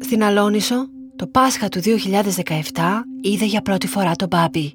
[0.00, 0.88] Στην Αλόνισο,
[1.18, 1.90] το Πάσχα του 2017
[3.20, 4.74] είδε για πρώτη φορά τον Μπάμπι.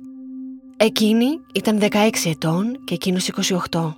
[0.77, 3.29] Εκείνη ήταν 16 ετών και εκείνος
[3.71, 3.93] 28.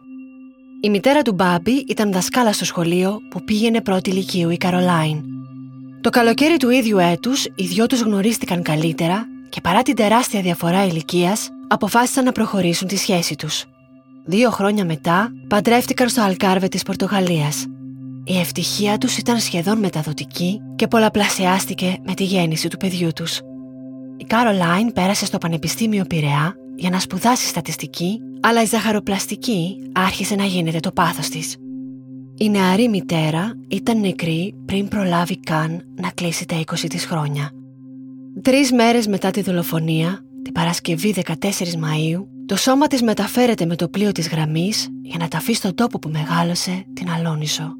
[0.81, 5.23] Η μητέρα του Μπάμπι ήταν δασκάλα στο σχολείο που πήγαινε πρώτη ηλικίου η Καρολάιν.
[6.01, 10.86] Το καλοκαίρι του ίδιου έτους, οι δυο τους γνωρίστηκαν καλύτερα και παρά την τεράστια διαφορά
[10.86, 13.65] ηλικίας, αποφάσισαν να προχωρήσουν τη σχέση τους.
[14.25, 17.65] Δύο χρόνια μετά, παντρεύτηκαν στο Αλκάρβε της Πορτογαλίας.
[18.27, 23.41] Η ευτυχία τους ήταν σχεδόν μεταδοτική και πολλαπλασιάστηκε με τη γέννηση του παιδιού τους.
[24.17, 30.43] Η Κάρολάιν πέρασε στο Πανεπιστήμιο Πειραιά για να σπουδάσει στατιστική, αλλά η ζαχαροπλαστική άρχισε να
[30.43, 31.55] γίνεται το πάθος της.
[32.38, 37.51] Η νεαρή μητέρα ήταν νεκρή πριν προλάβει καν να κλείσει τα 20 της χρόνια.
[38.41, 41.33] Τρεις μέρες μετά τη δολοφονία, την Παρασκευή 14
[41.75, 45.99] Μαΐου, το σώμα της μεταφέρεται με το πλοίο της γραμμής για να ταφεί στον τόπο
[45.99, 47.75] που μεγάλωσε την Αλόνισο.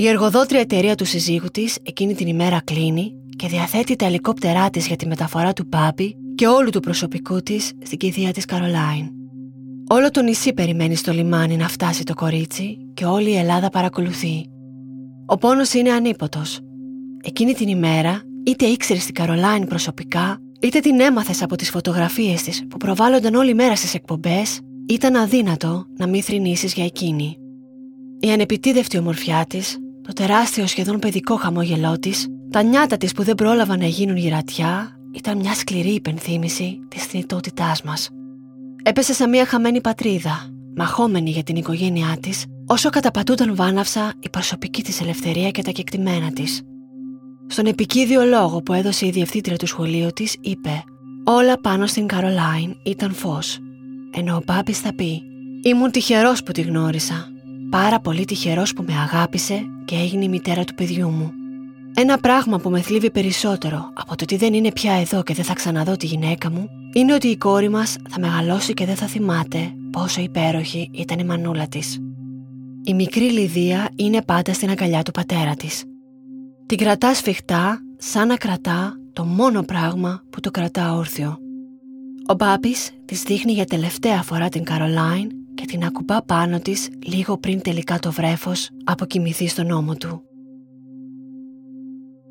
[0.00, 4.86] Η εργοδότρια εταιρεία του συζύγου της εκείνη την ημέρα κλείνει και διαθέτει τα ελικόπτερά της
[4.86, 9.10] για τη μεταφορά του Πάπη και όλου του προσωπικού της στην κηδεία της Καρολάιν.
[9.88, 14.46] Όλο το νησί περιμένει στο λιμάνι να φτάσει το κορίτσι και όλη η Ελλάδα παρακολουθεί.
[15.26, 16.60] Ο πόνος είναι ανίποτος.
[17.22, 22.66] Εκείνη την ημέρα, είτε ήξερε την Καρολάιν προσωπικά, είτε την έμαθες από τις φωτογραφίες της
[22.68, 27.36] που προβάλλονταν όλη μέρα στις εκπομπές, ήταν αδύνατο να μην θρυνήσεις για εκείνη.
[28.20, 33.34] Η ανεπιτίδευτη ομορφιά της, το τεράστιο σχεδόν παιδικό χαμόγελό της, τα νιάτα της που δεν
[33.34, 38.08] πρόλαβαν να γίνουν γυρατιά, ήταν μια σκληρή υπενθύμηση της θνητότητάς μας.
[38.82, 44.82] Έπεσε σε μια χαμένη πατρίδα, μαχόμενη για την οικογένειά της, όσο καταπατούνταν βάναυσα η προσωπική
[44.82, 46.62] της ελευθερία και τα κεκτημένα της.
[47.46, 50.84] Στον επικίδιο λόγο που έδωσε η διευθύντρια του σχολείου της, είπε:
[51.24, 53.58] Όλα πάνω στην Καρολάιν ήταν φως.
[54.14, 55.22] Ενώ ο Μπάμπης θα πει:
[55.62, 57.28] Ήμουν τυχερός που τη γνώρισα.
[57.70, 61.32] Πάρα πολύ τυχερός που με αγάπησε και έγινε η μητέρα του παιδιού μου.
[61.94, 65.44] Ένα πράγμα που με θλίβει περισσότερο από το ότι δεν είναι πια εδώ και δεν
[65.44, 69.06] θα ξαναδώ τη γυναίκα μου είναι ότι η κόρη μας θα μεγαλώσει και δεν θα
[69.06, 71.98] θυμάται πόσο υπέροχη ήταν η μανούλα της.
[72.84, 75.84] Η μικρή Λιδία είναι πάντα στην αγκαλιά του πατέρα της.
[76.66, 81.38] Την κρατάς σφιχτά, σαν να κρατά το μόνο πράγμα που το κρατά όρθιο.
[82.26, 82.74] Ο Μπάπη
[83.04, 85.28] της δείχνει για τελευταία φορά την Καρολάιν
[85.60, 90.22] και την ακουμπά πάνω της λίγο πριν τελικά το βρέφος αποκοιμηθεί στον ώμο του.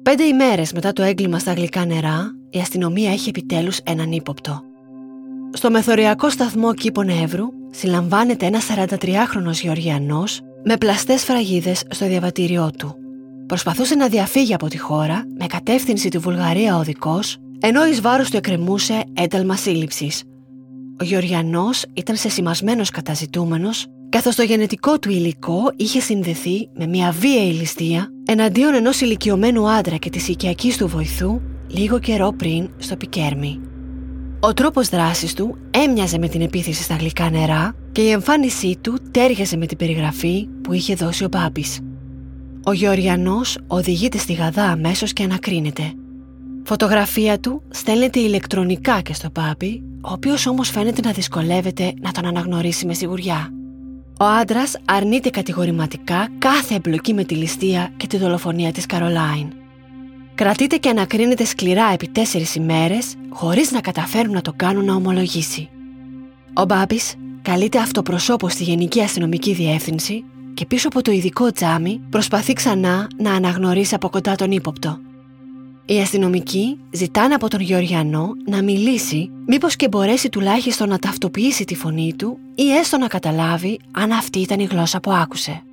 [0.03, 4.61] Πέντε ημέρες μετά το έγκλημα στα γλυκά νερά, η αστυνομία έχει επιτέλους έναν ύποπτο.
[5.53, 12.95] Στο μεθοριακό σταθμό Κήπων Εύρου συλλαμβάνεται ένας 43χρονος Γεωργιανός με πλαστές φραγίδες στο διαβατήριό του.
[13.45, 18.37] Προσπαθούσε να διαφύγει από τη χώρα με κατεύθυνση τη Βουλγαρία οδικός, ενώ εις βάρος του
[18.37, 20.23] εκκρεμούσε ένταλμα σύλληψης.
[21.01, 27.51] Ο Γεωργιανός ήταν σεσημασμένος καταζητούμενος καθώς το γενετικό του υλικό είχε συνδεθεί με μια βίαιη
[27.51, 33.59] ληστεία εναντίον ενός ηλικιωμένου άντρα και της οικιακής του βοηθού λίγο καιρό πριν στο Πικέρμι.
[34.39, 38.97] Ο τρόπος δράσης του έμοιαζε με την επίθεση στα γλυκά νερά και η εμφάνισή του
[39.11, 41.79] τέριαζε με την περιγραφή που είχε δώσει ο Μπάμπης.
[42.63, 45.93] Ο Γεωργιανός οδηγείται στη Γαδά αμέσως και ανακρίνεται.
[46.63, 52.25] Φωτογραφία του στέλνεται ηλεκτρονικά και στο Πάπη, ο οποίος όμως φαίνεται να δυσκολεύεται να τον
[52.25, 53.49] αναγνωρίσει με σιγουριά.
[54.19, 59.47] Ο άντρας αρνείται κατηγορηματικά κάθε εμπλοκή με τη ληστεία και τη δολοφονία της Καρολάιν.
[60.35, 65.69] Κρατείται και ανακρίνεται σκληρά επί τέσσερις ημέρες, χωρίς να καταφέρουν να το κάνουν να ομολογήσει.
[66.53, 72.53] Ο Μπάμπης καλείται αυτοπροσώπως στη Γενική Αστυνομική Διεύθυνση και πίσω από το ειδικό τζάμι προσπαθεί
[72.53, 74.99] ξανά να αναγνωρίσει από κοντά τον ύποπτο.
[75.89, 81.75] Οι αστυνομικοί ζητάνε από τον Γεωργιανό να μιλήσει μήπως και μπορέσει τουλάχιστον να ταυτοποιήσει τη
[81.75, 85.63] φωνή του ή έστω να καταλάβει αν αυτή ήταν η γλώσσα που άκουσε.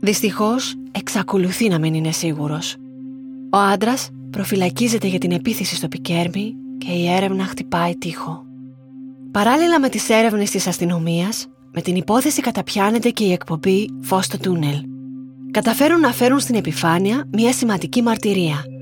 [0.00, 2.76] Δυστυχώς εξακολουθεί να μην είναι σίγουρος.
[3.50, 8.44] Ο άντρας προφυλακίζεται για την επίθεση στο Πικέρμι και η έρευνα χτυπάει τείχο.
[9.30, 14.38] Παράλληλα με τις έρευνες της αστυνομίας, με την υπόθεση καταπιάνεται και η εκπομπή «Φως στο
[14.38, 14.82] τούνελ».
[15.50, 18.64] Καταφέρουν να φέρουν στην επιφάνεια μια σημαντική μαρτυρία–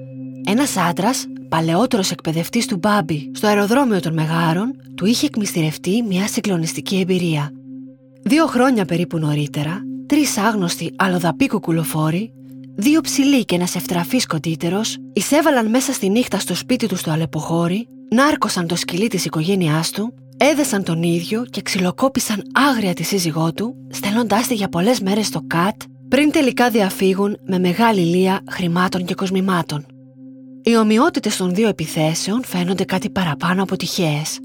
[0.49, 6.97] ένας άντρας, παλαιότερος εκπαιδευτής του Μπάμπη στο αεροδρόμιο των Μεγάρων, του είχε εκμυστηρευτεί μια συγκλονιστική
[6.97, 7.53] εμπειρία.
[8.23, 12.33] Δύο χρόνια περίπου νωρίτερα, τρεις άγνωστοι αλλοδαποί κουκουλοφόροι,
[12.75, 14.81] δύο ψηλοί και ένας ευτραφής κοντύτερο,
[15.13, 20.15] εισέβαλαν μέσα στη νύχτα στο σπίτι τους στο Αλεποχώρι, νάρκωσαν το σκυλί της οικογένειάς του,
[20.37, 25.43] έδεσαν τον ίδιο και ξυλοκόπησαν άγρια τη σύζυγό του, στέλνοντάς τη για πολλές μέρες στο
[25.47, 29.87] ΚΑΤ, πριν τελικά διαφύγουν με μεγάλη λία χρημάτων και κοσμημάτων.
[30.69, 34.39] Οι ομοιότητες των δύο επιθέσεων φαίνονται κάτι παραπάνω από τυχαίες.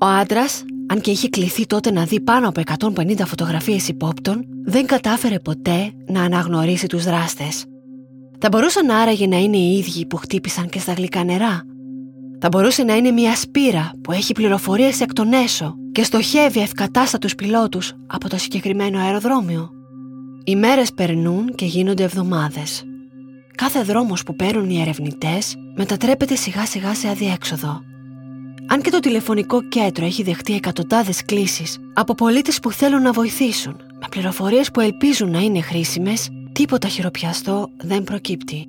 [0.00, 2.60] Ο άντρας, αν και είχε κληθεί τότε να δει πάνω από
[2.96, 7.64] 150 φωτογραφίες υπόπτων, δεν κατάφερε ποτέ να αναγνωρίσει τους δράστες.
[8.38, 11.62] Θα μπορούσαν άραγε να είναι οι ίδιοι που χτύπησαν και στα γλυκά νερά.
[12.40, 17.34] Θα μπορούσε να είναι μια σπήρα που έχει πληροφορίες εκ των έσω και στοχεύει ευκατάστατους
[17.34, 19.70] πιλότους από το συγκεκριμένο αεροδρόμιο.
[20.44, 22.87] Οι μέρες περνούν και γίνονται εβδομάδες.
[23.58, 27.80] Κάθε δρόμος που παίρνουν οι ερευνητές μετατρέπεται σιγά σιγά σε αδιέξοδο.
[28.66, 33.76] Αν και το τηλεφωνικό κέντρο έχει δεχτεί εκατοντάδες κλήσεις από πολίτες που θέλουν να βοηθήσουν,
[34.00, 38.66] με πληροφορίες που ελπίζουν να είναι χρήσιμες, τίποτα χειροπιαστό δεν προκύπτει.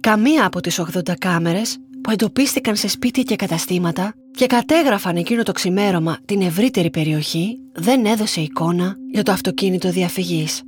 [0.00, 5.52] Καμία από τις 80 κάμερες που εντοπίστηκαν σε σπίτια και καταστήματα και κατέγραφαν εκείνο το
[5.52, 10.62] ξημέρωμα την ευρύτερη περιοχή δεν έδωσε εικόνα για το αυτοκίνητο διαφυγής.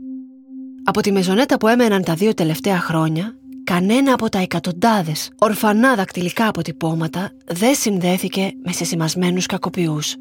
[0.85, 6.49] Από τη μεζονέτα που έμεναν τα δύο τελευταία χρόνια, κανένα από τα εκατοντάδες ορφανά δακτυλικά
[6.49, 10.17] αποτυπώματα δεν συνδέθηκε με σεσημασμένους κακοποιούς.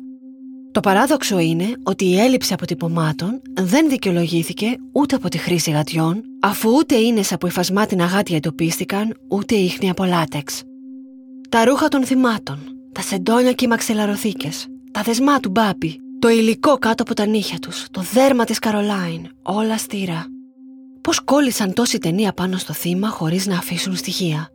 [0.71, 6.69] Το παράδοξο είναι ότι η έλλειψη αποτυπωμάτων δεν δικαιολογήθηκε ούτε από τη χρήση γατιών, αφού
[6.69, 10.61] ούτε ίνες από υφασμάτινα γάτια εντοπίστηκαν, ούτε ίχνη από λάτεξ.
[11.49, 12.59] Τα ρούχα των θυμάτων,
[12.91, 17.59] τα σεντόνια και οι μαξιλαροθήκες, τα δεσμά του Μπάμπη, το υλικό κάτω από τα νύχια
[17.59, 20.25] τους, το δέρμα της Καρολάιν, όλα στήρα.
[21.01, 24.49] Πώς κόλλησαν τόση ταινία πάνω στο θύμα χωρίς να αφήσουν στοιχεία;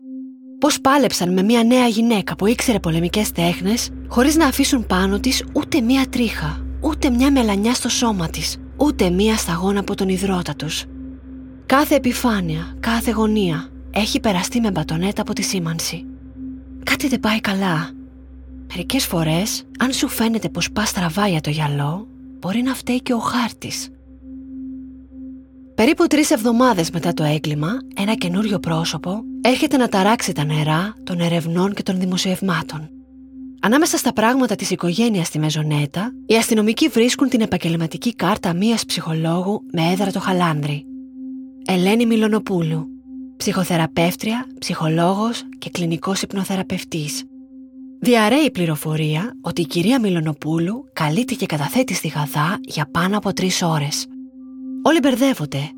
[0.59, 5.45] Πώς πάλεψαν με μια νέα γυναίκα που ήξερε πολεμικές τέχνες χωρίς να αφήσουν πάνω της
[5.53, 10.55] ούτε μια τρίχα, ούτε μια μελανιά στο σώμα της, ούτε μια σταγόνα από τον υδρότα
[10.55, 10.85] τους;
[11.67, 16.07] Κάθε επιφάνεια, κάθε γωνία έχει περαστεί με μπατονέτα από τη σήμανση.
[16.83, 17.91] Κάτι δεν πάει καλά.
[18.69, 23.13] Μερικές φορές, αν σου φαίνεται πως πας στραβά για το γυαλό, μπορεί να φταίει και
[23.13, 23.89] ο χάρτης.
[25.77, 31.21] Περίπου τρεις εβδομάδες μετά το έγκλημα, ένα καινούριο πρόσωπο έρχεται να ταράξει τα νερά των
[31.21, 32.91] ερευνών και των δημοσιευμάτων.
[33.61, 39.63] Ανάμεσα στα πράγματα της οικογένειας στη Μεζονέτα, οι αστυνομικοί βρίσκουν την επαγγελματική κάρτα μίας ψυχολόγου
[39.73, 40.85] με έδρα το Χαλάνδρη.
[41.67, 42.87] Ελένη Μιλονοπούλου,
[43.37, 47.25] ψυχοθεραπεύτρια, ψυχολόγος και κλινικός υπνοθεραπευτής.
[48.01, 53.33] Διαρρέει η πληροφορία ότι η κυρία Μιλονοπούλου καλείται και καταθέτει στη Γαδά για πάνω από
[53.33, 54.07] τρεις ώρες.
[54.87, 55.71] Όλοι μπερδεύονται.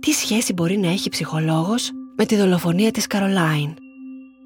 [0.00, 3.74] Τι σχέση μπορεί να έχει ψυχολόγος με τη δολοφονία της Καρολάιν;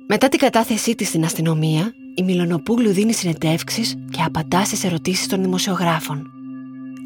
[0.09, 5.43] Μετά την κατάθεσή της στην αστυνομία, η Μιλονοπούλου δίνει συνεντεύξεις και απαντά στις ερωτήσεις των
[5.43, 6.31] δημοσιογράφων.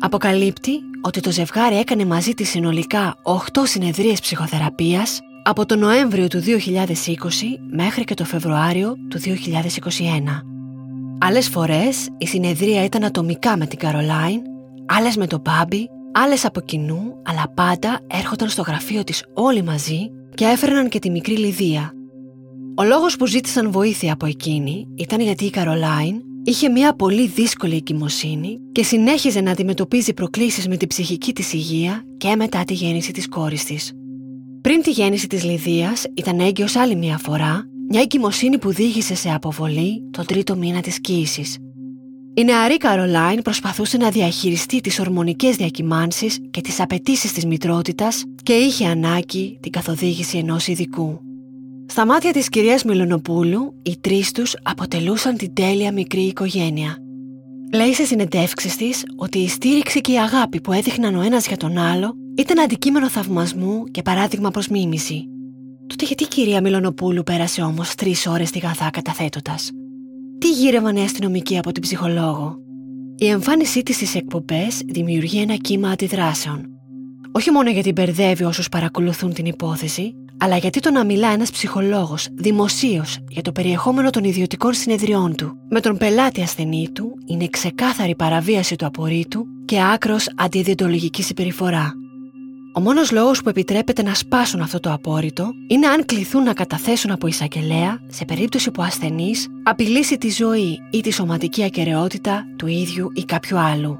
[0.00, 6.40] Αποκαλύπτει ότι το ζευγάρι έκανε μαζί της συνολικά 8 συνεδρίες ψυχοθεραπείας από τον Νοέμβριο του
[6.40, 6.48] 2020
[7.70, 9.28] μέχρι και το Φεβρουάριο του 2021.
[11.18, 14.40] Άλλες φορές η συνεδρία ήταν ατομικά με την Καρολάιν,
[14.86, 20.10] άλλες με τον Μπάμπι Άλλες από κοινού, αλλά πάντα έρχονταν στο γραφείο της όλοι μαζί
[20.34, 21.92] και έφερναν και τη μικρή Λιδία.
[22.76, 27.74] Ο λόγος που ζήτησαν βοήθεια από εκείνη ήταν γιατί η Καρολάιν είχε μια πολύ δύσκολη
[27.74, 33.12] εγκυμοσύνη και συνέχιζε να αντιμετωπίζει προκλήσεις με την ψυχική της υγεία και μετά τη γέννηση
[33.12, 33.92] της κόρης της.
[34.60, 39.30] Πριν τη γέννηση της Λιδίας ήταν έγκυος άλλη μια φορά, μια εγκυμοσύνη που δίγησε σε
[39.30, 41.58] αποβολή τον τρίτο μήνα της κοίησης.
[42.34, 48.52] Η νεαρή Καρολάιν προσπαθούσε να διαχειριστεί τις ορμονικές διακυμάνσεις και τις απαιτήσεις της μητρότητας και
[48.52, 51.20] είχε ανάγκη την καθοδήγηση ενός ειδικού.
[51.86, 56.96] Στα μάτια της κυρίας Μιλονοπούλου, οι τρεις τους αποτελούσαν την τέλεια μικρή οικογένεια.
[57.72, 61.56] Λέει σε συνεντεύξεις της ότι η στήριξη και η αγάπη που έδειχναν ο ένας για
[61.56, 65.24] τον άλλο ήταν αντικείμενο θαυμασμού και παράδειγμα προς μίμηση.
[65.86, 69.70] Τότε γιατί η κυρία Μιλονοπούλου πέρασε όμως τρεις ώρες στη Γαδά καταθέτοντας;
[70.42, 72.56] Τι γύρευαν οι αστυνομικοί από την ψυχολόγο;
[73.16, 76.66] Η εμφάνισή της στις εκπομπές δημιουργεί ένα κύμα αντιδράσεων.
[77.32, 82.28] Όχι μόνο γιατί μπερδεύει όσους παρακολουθούν την υπόθεση, αλλά γιατί το να μιλά ένας ψυχολόγος
[82.32, 88.14] δημοσίως για το περιεχόμενο των ιδιωτικών συνεδριών του με τον πελάτη ασθενή του είναι ξεκάθαρη
[88.16, 92.01] παραβίαση του απορρίτου και άκρος αντιδιαιτολογική συμπεριφορά.
[92.74, 97.10] Ο μόνος λόγος που επιτρέπεται να σπάσουν αυτό το απόρριτο είναι αν κληθούν να καταθέσουν
[97.10, 102.66] από εισαγγελέα σε περίπτωση που ο ασθενής απειλήσει τη ζωή ή τη σωματική ακαιρεότητα του
[102.66, 103.98] ίδιου ή κάποιου άλλου.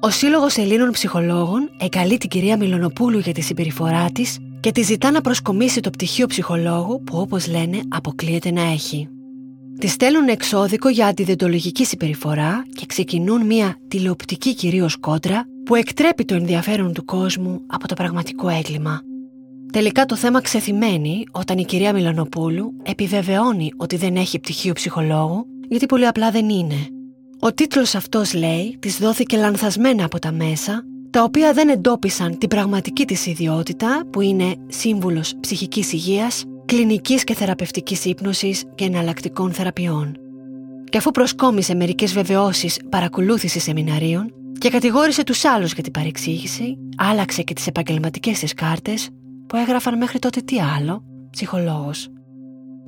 [0.00, 5.10] Ο Σύλλογος Ελλήνων Ψυχολόγων εγκαλεί την κυρία Μιλονοπούλου για τη συμπεριφορά της και τη ζητά
[5.10, 9.08] να προσκομίσει το πτυχίο ψυχολόγου που όπως λένε αποκλείεται να έχει.
[9.78, 16.34] Τη στέλνουν εξώδικο για αντιδεντολογική συμπεριφορά και ξεκινούν μια τηλεοπτική κυρίως κόντρα που εκτρέπει το
[16.34, 19.00] ενδιαφέρον του κόσμου από το πραγματικό έγκλημα.
[19.72, 25.86] Τελικά το θέμα ξεθυμένει όταν η κυρία Μιλανοπούλου επιβεβαιώνει ότι δεν έχει πτυχίο ψυχολόγου, γιατί
[25.86, 26.86] πολύ απλά δεν είναι.
[27.40, 32.48] Ο τίτλος αυτός λέει της δόθηκε λανθασμένα από τα μέσα, τα οποία δεν εντόπισαν την
[32.48, 40.16] πραγματική της ιδιότητα που είναι σύμβουλος ψυχικής υγείας, κλινικής και θεραπευτικής ύπνωσης και εναλλακτικών θεραπείων.
[40.84, 47.42] Και αφού προσκόμισε μερικές βεβαιώσεις παρακολούθησης σεμιναρίων, και κατηγόρησε τους άλλους για την παρεξήγηση, άλλαξε
[47.42, 49.08] και τις επαγγελματικές της κάρτες
[49.46, 52.08] που έγραφαν μέχρι τότε τι άλλο, ψυχολόγος.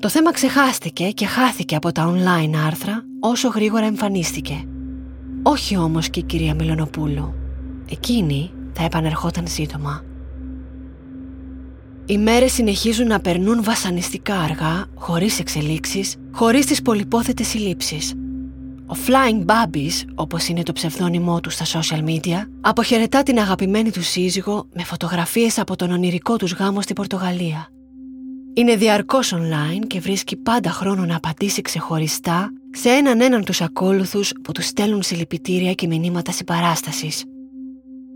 [0.01, 4.64] Το θέμα ξεχάστηκε και χάθηκε από τα online άρθρα όσο γρήγορα εμφανίστηκε.
[5.43, 7.35] Όχι όμως και η κυρία Μιλονοπούλου.
[7.91, 10.03] Εκείνη θα επανερχόταν σύντομα.
[12.07, 18.14] Οι μέρες συνεχίζουν να περνούν βασανιστικά αργά, χωρίς εξελίξεις, χωρίς τις πολυπόθετες συλλήψεις.
[18.91, 24.03] Ο Flying Babbies, όπως είναι το ψευδόνυμό του στα social media, αποχαιρετά την αγαπημένη του
[24.03, 27.68] σύζυγο με φωτογραφίες από τον ονειρικό τους γάμο στην Πορτογαλία.
[28.55, 34.32] Είναι διαρκώς online και βρίσκει πάντα χρόνο να απαντήσει ξεχωριστά σε έναν έναν τους ακόλουθους
[34.43, 37.24] που τους στέλνουν συλληπιτήρια και μηνύματα συμπαράστασης.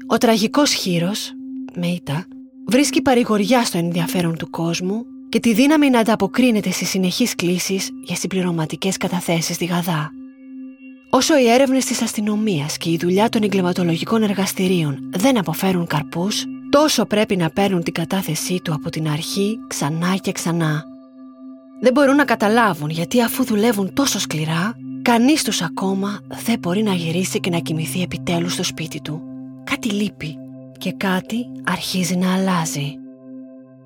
[0.07, 1.33] Ο τραγικός χείρος,
[1.75, 2.27] με ήττα,
[2.67, 8.17] βρίσκει παρηγοριά στο ενδιαφέρον του κόσμου και τη δύναμη να ανταποκρίνεται στις συνεχείς κλήσεις για
[8.17, 10.11] συμπληρωματικές καταθέσεις στη Γαδά.
[11.15, 17.05] Όσο οι έρευνες της αστυνομίας και η δουλειά των εγκληματολογικών εργαστηρίων δεν αποφέρουν καρπούς, τόσο
[17.05, 20.85] πρέπει να παίρνουν την κατάθεσή του από την αρχή ξανά και ξανά.
[21.81, 26.95] Δεν μπορούν να καταλάβουν γιατί αφού δουλεύουν τόσο σκληρά, κανείς τους ακόμα δεν μπορεί να
[26.95, 29.23] γυρίσει και να κοιμηθεί επιτέλους στο σπίτι του.
[29.65, 30.37] Κάτι λείπει
[30.79, 32.95] και κάτι αρχίζει να αλλάζει.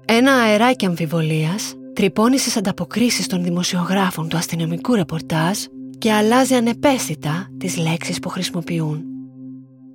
[0.05, 5.59] Ένα αεράκι αμφιβολίας τρυπώνει στις ανταποκρίσεις των δημοσιογράφων του αστυνομικού ρεπορτάζ
[5.99, 9.05] και αλλάζει ανεπαίσθητα τις λέξεις που χρησιμοποιούν.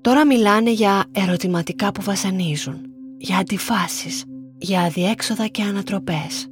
[0.01, 2.77] Τώρα μιλάνε για ερωτηματικά που βασανίζουν,
[3.17, 4.23] για αντιφάσεις,
[4.57, 6.47] για αδιέξοδα και ανατροπές.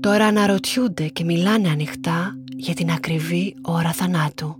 [0.00, 4.56] Τώρα αναρωτιούνται και μιλάνε ανοιχτά για την ακριβή ώρα θανάτου.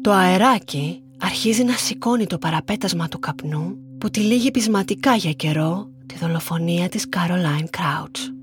[0.00, 6.18] Το αεράκι αρχίζει να σηκώνει το παραπέτασμα του καπνού που τυλίγει πεισματικά για καιρό τη
[6.18, 8.37] δολοφονία της Caroline Crouch.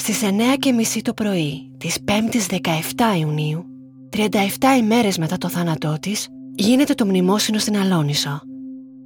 [0.00, 2.58] Στις 9 και μισή το πρωί της 5ης 17
[3.18, 3.64] Ιουνίου,
[4.10, 4.26] 37
[4.78, 8.40] ημέρες μετά το θάνατό της, γίνεται το μνημόσυνο στην Αλόνισο.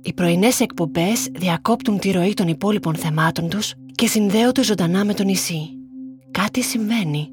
[0.02, 5.24] Οι πρωινές εκπομπές διακόπτουν τη ροή των υπόλοιπων θεμάτων τους και συνδέονται ζωντανά με το
[5.24, 5.70] νησί.
[6.30, 7.28] Κάτι συμβαίνει.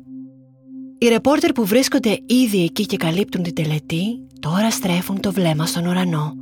[0.97, 5.85] Οι ρεπόρτερ που βρίσκονται ήδη εκεί και καλύπτουν την τελετή, τώρα στρέφουν το βλέμμα στον
[5.85, 6.33] ουρανό.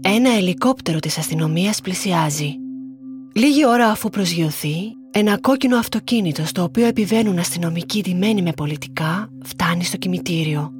[0.00, 2.54] Ένα ελικόπτερο της αστυνομίας πλησιάζει.
[3.34, 9.84] Λίγη ώρα αφού προσγειωθεί, ένα κόκκινο αυτοκίνητο στο οποίο επιβαίνουν αστυνομικοί ντυμένοι με πολιτικά φτάνει
[9.84, 10.70] στο κημητήριο.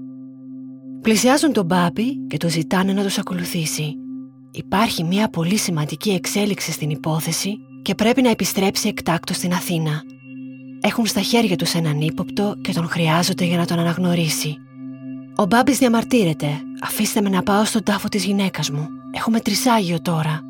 [1.02, 3.94] Πλησιάζουν τον Μπάμπη και το ζητάνε να τους ακολουθήσει.
[4.50, 10.02] Υπάρχει μια πολύ σημαντική εξέλιξη στην υπόθεση και πρέπει να επιστρέψει εκτάκτο στην Αθήνα.
[10.80, 14.56] Έχουν στα χέρια τους έναν ύποπτο και τον χρειάζονται για να τον αναγνωρίσει.
[15.36, 16.60] Ο Μπάμπης διαμαρτύρεται.
[16.82, 18.88] Αφήστε με να πάω στον τάφο της γυναίκας μου.
[19.10, 20.40] Έχουμε τρισάγιο τώρα.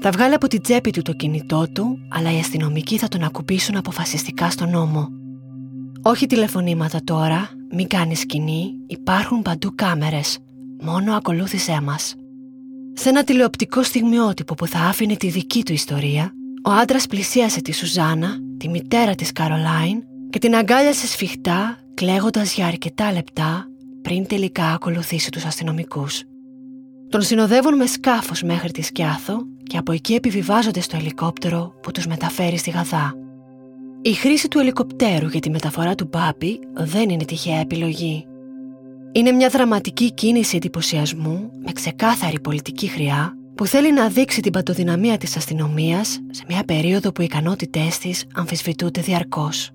[0.00, 3.76] Θα βγάλει από την τσέπη του το κινητό του, αλλά οι αστυνομικοί θα τον ακουμπήσουν
[3.76, 5.08] αποφασιστικά στον νόμο.
[6.02, 10.38] Όχι τηλεφωνήματα τώρα, μην κάνει σκηνή, υπάρχουν παντού κάμερες.
[10.82, 12.14] Μόνο ακολούθησέ μας.
[12.92, 16.32] Σε ένα τηλεοπτικό στιγμιότυπο που θα άφηνε τη δική του ιστορία,
[16.64, 22.66] ο άντρας πλησίασε τη Σουζάνα, τη μητέρα της Καρολάιν, και την αγκάλιασε σφιχτά, κλαίγοντας για
[22.66, 23.66] αρκετά λεπτά,
[24.02, 26.22] πριν τελικά ακολουθήσει τους αστυνομικούς.
[27.08, 32.06] Τον συνοδεύουν με σκάφος μέχρι τη Σκιάθο και από εκεί επιβιβάζονται στο ελικόπτερο που τους
[32.06, 33.14] μεταφέρει στη Γαδά.
[34.02, 38.26] Η χρήση του ελικοπτέρου για τη μεταφορά του Μπάπη δεν είναι τυχαία επιλογή.
[39.12, 45.18] Είναι μια δραματική κίνηση εντυπωσιασμού με ξεκάθαρη πολιτική χρειά που θέλει να δείξει την παντοδυναμία
[45.18, 49.70] της αστυνομίας σε μια περίοδο που οι ικανότητές της αμφισβητούνται διαρκώς.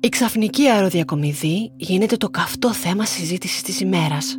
[0.00, 4.36] Η ξαφνική αεροδιακομιδή γίνεται το καυτό θέμα συζήτησης της ημέρας.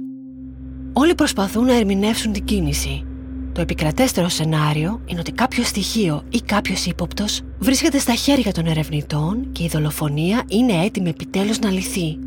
[0.93, 3.05] Όλοι προσπαθούν να ερμηνεύσουν την κίνηση.
[3.53, 9.51] Το επικρατέστερο σενάριο είναι ότι κάποιο στοιχείο ή κάποιος ύποπτος βρίσκεται στα χέρια των ερευνητών
[9.51, 12.19] και η δολοφονία είναι έτοιμη επιτέλους να λυθεί.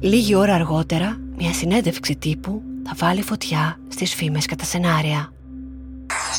[0.00, 5.32] Λίγη ώρα αργότερα, μια συνέντευξη τύπου θα βάλει φωτιά στις φήμες κατά σενάρια.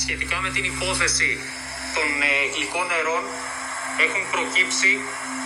[0.01, 1.29] Σχετικά με την υπόθεση
[1.95, 3.23] των ε, γλυκών νερών
[4.05, 4.91] έχουν προκύψει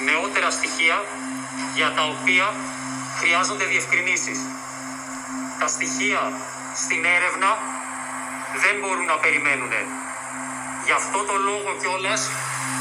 [0.07, 0.97] νεότερα στοιχεία
[1.77, 2.47] για τα οποία
[3.19, 4.39] χρειάζονται διευκρινήσεις.
[5.59, 6.21] Τα στοιχεία
[6.83, 7.49] στην έρευνα
[8.63, 9.73] δεν μπορούν να περιμένουν.
[10.85, 12.21] Γι' αυτό το λόγο κιόλας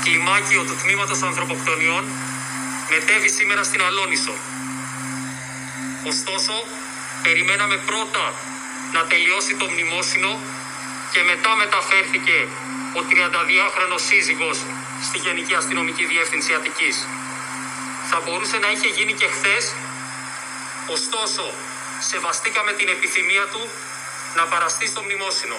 [0.05, 2.05] κλιμάκιο του τμήματος ανθρωποκτονιών
[2.91, 4.35] μετέβη σήμερα στην Αλόνισο.
[6.13, 6.55] Ωστόσο,
[7.23, 8.25] περιμέναμε πρώτα
[8.93, 10.31] να τελειώσει το μνημόσυνο
[11.13, 12.37] και μετά μεταφέρθηκε
[12.99, 14.59] ο 32χρονος σύζυγος
[15.07, 16.97] στη Γενική Αστυνομική Διεύθυνση Αττικής.
[18.11, 19.65] Θα μπορούσε να είχε γίνει και χθες,
[20.97, 21.45] ωστόσο
[22.11, 23.63] σεβαστήκαμε την επιθυμία του
[24.39, 25.59] να παραστεί στο μνημόσυνο.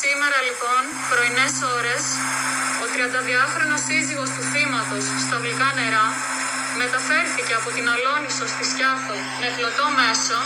[0.00, 2.04] Σήμερα λοιπόν, πρωινές ώρες,
[2.82, 6.06] ο 32χρονος σύζυγος του θύματος στα γλυκά νερά
[6.82, 10.38] μεταφέρθηκε από την Αλόνισο στη Σκιάθο με πλωτό μέσο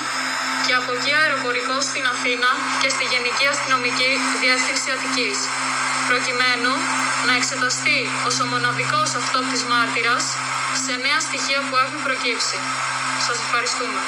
[0.66, 4.12] και από εκεί αεροπορικό στην Αθήνα και στη Γενική Αστυνομική
[4.42, 5.38] Διεύθυνση Αττικής,
[6.08, 6.72] προκειμένου
[7.26, 10.24] να εξεταστεί ως ο μοναδικός αυτόπτης μάρτυρας
[10.84, 12.58] σε νέα στοιχεία που έχουν προκύψει.
[13.26, 14.00] Σας ευχαριστούμε.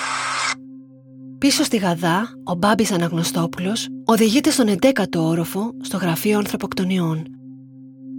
[1.45, 7.25] Πίσω στη Γαδά, ο Μπάμπης Αναγνωστόπουλος οδηγείται στον 11ο όροφο στο γραφείο ανθρωποκτονιών.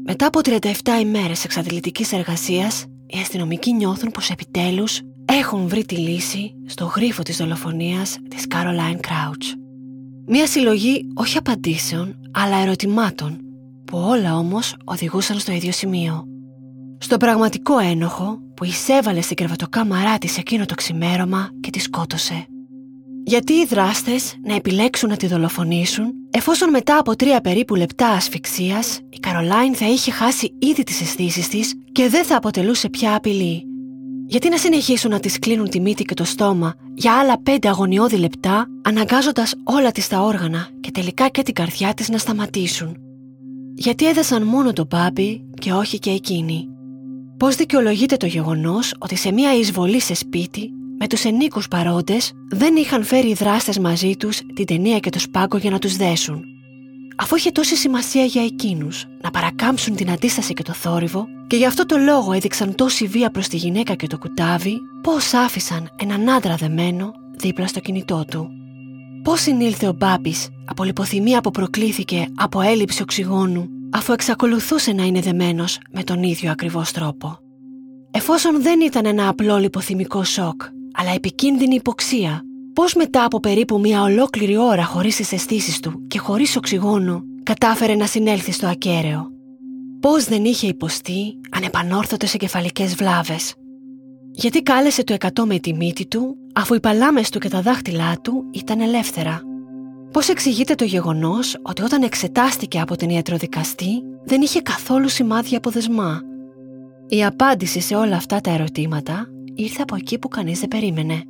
[0.05, 0.61] Μετά από 37
[1.01, 7.37] ημέρες εξαντλητικής εργασίας, οι αστυνομικοί νιώθουν πως επιτέλους έχουν βρει τη λύση στο γρίφο της
[7.37, 9.57] δολοφονίας της Caroline Crouch.
[10.27, 13.37] Μία συλλογή όχι απαντήσεων, αλλά ερωτημάτων,
[13.85, 16.23] που όλα όμως οδηγούσαν στο ίδιο σημείο.
[16.97, 22.47] Στο πραγματικό ένοχο που εισέβαλε στην κρεβατοκάμαρά της εκείνο το ξημέρωμα και τη σκότωσε.
[23.27, 28.99] Γιατί οι δράστες να επιλέξουν να τη δολοφονήσουν, εφόσον μετά από τρία περίπου λεπτά ασφυξίας,
[29.09, 33.63] η Καρολάιν θα είχε χάσει ήδη τις αισθήσεις της και δεν θα αποτελούσε πια απειλή.
[34.27, 38.17] Γιατί να συνεχίσουν να της κλείνουν τη μύτη και το στόμα για άλλα πέντε αγωνιώδη
[38.17, 42.97] λεπτά, αναγκάζοντας όλα της τα όργανα και τελικά και την καρδιά της να σταματήσουν.
[43.75, 46.67] Γιατί έδεσαν μόνο τον Μπάμπι και όχι και εκείνη.
[47.37, 52.75] Πώς δικαιολογείται το γεγονός ότι σε μια εισβολή σε σπίτι με τους ενίκους παρόντες δεν
[52.75, 56.43] είχαν φέρει οι δράστες μαζί τους την ταινία και το σπάγκο για να τους δέσουν.
[57.17, 61.65] Αφού είχε τόση σημασία για εκείνους να παρακάμψουν την αντίσταση και το θόρυβο και γι'
[61.65, 66.29] αυτό το λόγο έδειξαν τόση βία προς τη γυναίκα και το κουτάβι, πώς άφησαν έναν
[66.29, 68.49] άντρα δεμένο δίπλα στο κινητό του.
[69.23, 75.19] Πώς συνήλθε ο Μπάμπης από λιποθυμία που προκλήθηκε από έλλειψη οξυγόνου αφού εξακολουθούσε να είναι
[75.19, 77.37] δεμένος με τον ίδιο ακριβώς τρόπο.
[78.11, 80.61] Εφόσον δεν ήταν ένα απλό λιποθυμικό σοκ
[80.95, 82.41] αλλά επικίνδυνη υποξία.
[82.73, 87.95] Πώς μετά από περίπου μια ολόκληρη ώρα χωρίς τις αισθήσεις του και χωρίς οξυγόνο κατάφερε
[87.95, 89.31] να συνέλθει στο ακέραιο;
[89.99, 93.53] Πώς δεν είχε υποστεί ανεπανόρθωτες εγκεφαλικές βλάβες;
[94.31, 98.19] Γιατί κάλεσε το εκατό με τη μύτη του αφού οι παλάμες του και τα δάχτυλά
[98.21, 99.41] του ήταν ελεύθερα;
[100.11, 105.69] Πώς εξηγείται το γεγονός ότι όταν εξετάστηκε από την ιατροδικαστή δεν είχε καθόλου σημάδια από
[105.69, 106.21] δεσμά.
[107.07, 111.21] Η απάντηση σε όλα αυτά τα ερωτήματα ήρθε από εκεί που κανείς δεν περίμενε.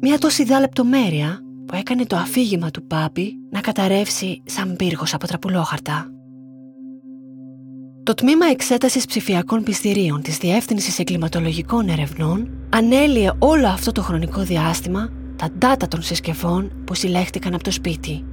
[0.00, 5.26] Μια τόση δά λεπτομέρεια που έκανε το αφήγημα του Πάπη να καταρρεύσει σαν πύργος από
[5.26, 6.10] τραπουλόχαρτα.
[8.02, 15.10] Το τμήμα εξέτασης ψηφιακών πιστηρίων της Διεύθυνσης Εγκληματολογικών Ερευνών ανέλυε όλο αυτό το χρονικό διάστημα
[15.36, 18.24] τα data των συσκευών που συλλέχτηκαν από το σπίτι.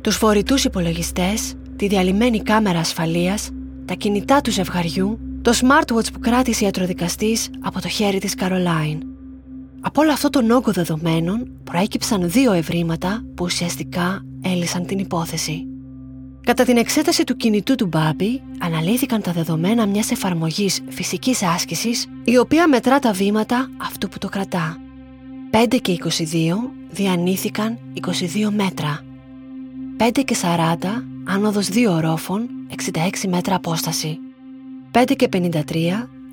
[0.00, 3.50] Τους φορητούς υπολογιστές, τη διαλυμένη κάμερα ασφαλείας,
[3.84, 9.02] τα κινητά του ζευγαριού το smartwatch που κράτησε η ιατροδικαστής από το χέρι της Καρολάιν.
[9.80, 15.66] Από όλο αυτό τον όγκο δεδομένων προέκυψαν δύο ευρήματα που ουσιαστικά έλυσαν την υπόθεση.
[16.46, 22.38] Κατά την εξέταση του κινητού του Μπάμπη, αναλύθηκαν τα δεδομένα μιας εφαρμογής φυσικής άσκησης, η
[22.38, 24.76] οποία μετρά τα βήματα αυτού που το κρατά.
[25.50, 29.00] 5 και 22 διανύθηκαν 22 μέτρα.
[29.96, 34.18] 5 και 40 άνοδος 2 ορόφων, 66 μέτρα απόσταση.
[34.94, 35.62] 5 και 53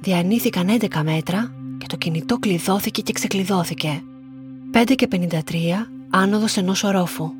[0.01, 4.03] διανύθηκαν 11 μέτρα και το κινητό κλειδώθηκε και ξεκλειδώθηκε.
[4.73, 5.17] 5 και 53
[6.09, 7.31] άνοδος ενός ορόφου.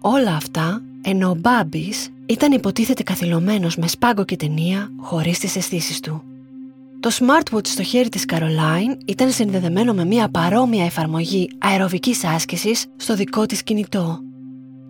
[0.00, 6.00] Όλα αυτά ενώ ο Μπάμπης ήταν υποτίθεται καθυλωμένος με σπάγκο και ταινία χωρίς τις αισθήσεις
[6.00, 6.22] του.
[7.00, 13.14] Το smartwatch στο χέρι της Caroline ήταν συνδεδεμένο με μια παρόμοια εφαρμογή αεροβικής άσκησης στο
[13.14, 14.20] δικό της κινητό.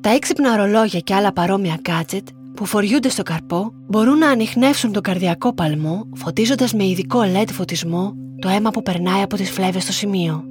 [0.00, 2.22] Τα έξυπνα ρολόγια και άλλα παρόμοια gadget
[2.56, 8.12] που φοριούνται στο καρπό μπορούν να ανοιχνεύσουν τον καρδιακό παλμό φωτίζοντας με ειδικό LED φωτισμό
[8.38, 10.44] το αίμα που περνάει από τις φλέβες στο σημείο.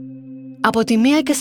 [0.61, 1.35] Από τη 1 και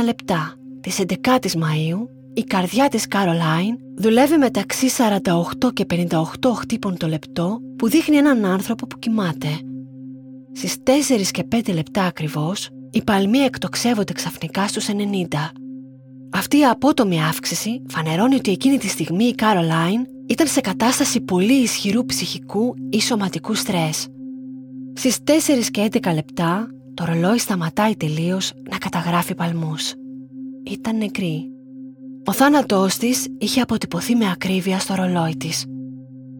[0.00, 1.12] 41 λεπτά της 11
[1.44, 4.86] η Μαΐου η καρδιά της Caroline δουλεύει μεταξύ
[5.62, 6.20] 48 και 58
[6.56, 9.48] χτύπων το λεπτό που δείχνει έναν άνθρωπο που κοιμάται.
[10.52, 10.90] Στις 4
[11.30, 14.92] και 5 λεπτά ακριβώς οι παλμοί εκτοξεύονται ξαφνικά στους 90
[16.30, 21.52] αυτή η απότομη αύξηση φανερώνει ότι εκείνη τη στιγμή η Κάρολάιν ήταν σε κατάσταση πολύ
[21.52, 24.06] ισχυρού ψυχικού ή σωματικού στρες.
[24.94, 25.30] Στις 4
[25.70, 29.92] και 11 λεπτά το ρολόι σταματάει τελείως να καταγράφει παλμούς.
[30.70, 31.50] Ήταν νεκρή.
[32.24, 35.64] Ο θάνατός της είχε αποτυπωθεί με ακρίβεια στο ρολόι της.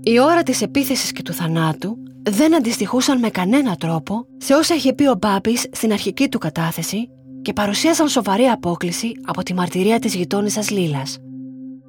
[0.03, 4.93] Η ώρα της επίθεσης και του θανάτου δεν αντιστοιχούσαν με κανένα τρόπο σε όσα είχε
[4.93, 7.09] πει ο Μπάμπης στην αρχική του κατάθεση
[7.47, 11.19] και παρουσίασαν σοβαρή απόκληση από τη μαρτυρία της γειτόνισσας Λίλας.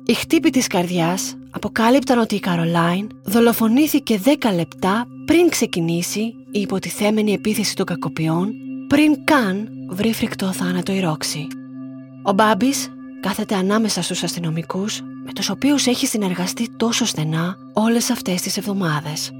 [0.06, 6.20] Οι χτύποι της καρδιάς αποκάλυπταν ότι η Καρολάιν δολοφονήθηκε 10 λεπτά πριν ξεκινήσει
[6.52, 8.54] η υποτιθέμενη επίθεση των κακοποιών,
[8.88, 11.48] πριν καν βρει φρικτό θάνατο η ρόξη.
[12.24, 12.88] Ο Μπάμπης
[13.20, 19.32] κάθεται ανάμεσα στους αστυνομικούς με τους οποίους έχει συνεργαστεί τόσο στενά όλες αυτές τις εβδομάδες.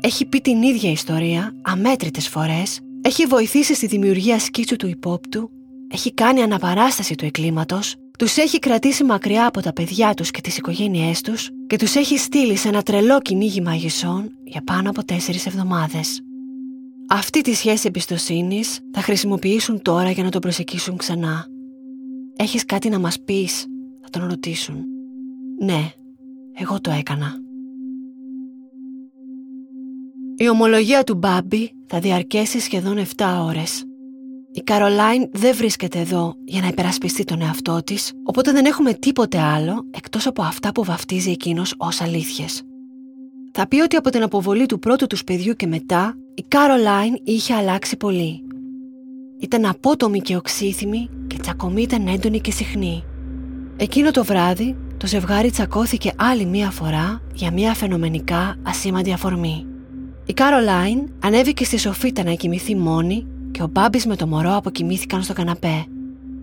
[0.00, 5.50] Έχει πει την ίδια ιστορία αμέτρητες φορές έχει βοηθήσει στη δημιουργία σκίτσου του υπόπτου,
[5.88, 10.56] έχει κάνει αναπαράσταση του εκκλήματος, τους έχει κρατήσει μακριά από τα παιδιά τους και τις
[10.56, 15.46] οικογένειές τους και τους έχει στείλει σε ένα τρελό κυνήγι μαγισσών για πάνω από τέσσερις
[15.46, 16.20] εβδομάδες.
[17.08, 21.46] Αυτή τη σχέση εμπιστοσύνης θα χρησιμοποιήσουν τώρα για να τον προσεκίσουν ξανά.
[22.36, 23.66] Έχεις κάτι να μας πεις,
[24.02, 24.84] θα τον ρωτήσουν.
[25.58, 25.92] Ναι,
[26.58, 27.45] εγώ το έκανα.
[30.38, 33.84] Η ομολογία του Μπάμπη θα διαρκέσει σχεδόν 7 ώρες.
[34.52, 39.38] Η Καρολάιν δεν βρίσκεται εδώ για να υπερασπιστεί τον εαυτό της, οπότε δεν έχουμε τίποτε
[39.40, 42.62] άλλο εκτός από αυτά που βαφτίζει εκείνος ως αλήθειες.
[43.52, 47.54] Θα πει ότι από την αποβολή του πρώτου τους παιδιού και μετά, η Καρολάιν είχε
[47.54, 48.42] αλλάξει πολύ.
[49.38, 53.04] ήταν απότομη και οξύθυμη και τσακωμή ήταν έντονη και συχνή.
[53.76, 59.66] Εκείνο το βράδυ το ζευγάρι τσακώθηκε άλλη μία φορά για μία φαινομενικά ασήμαντη αφορμή.
[60.28, 65.22] Η Κάρολάιν ανέβηκε στη σοφίτα να κοιμηθεί μόνη και ο Μπάμπης με το μωρό αποκοιμήθηκαν
[65.22, 65.86] στο καναπέ.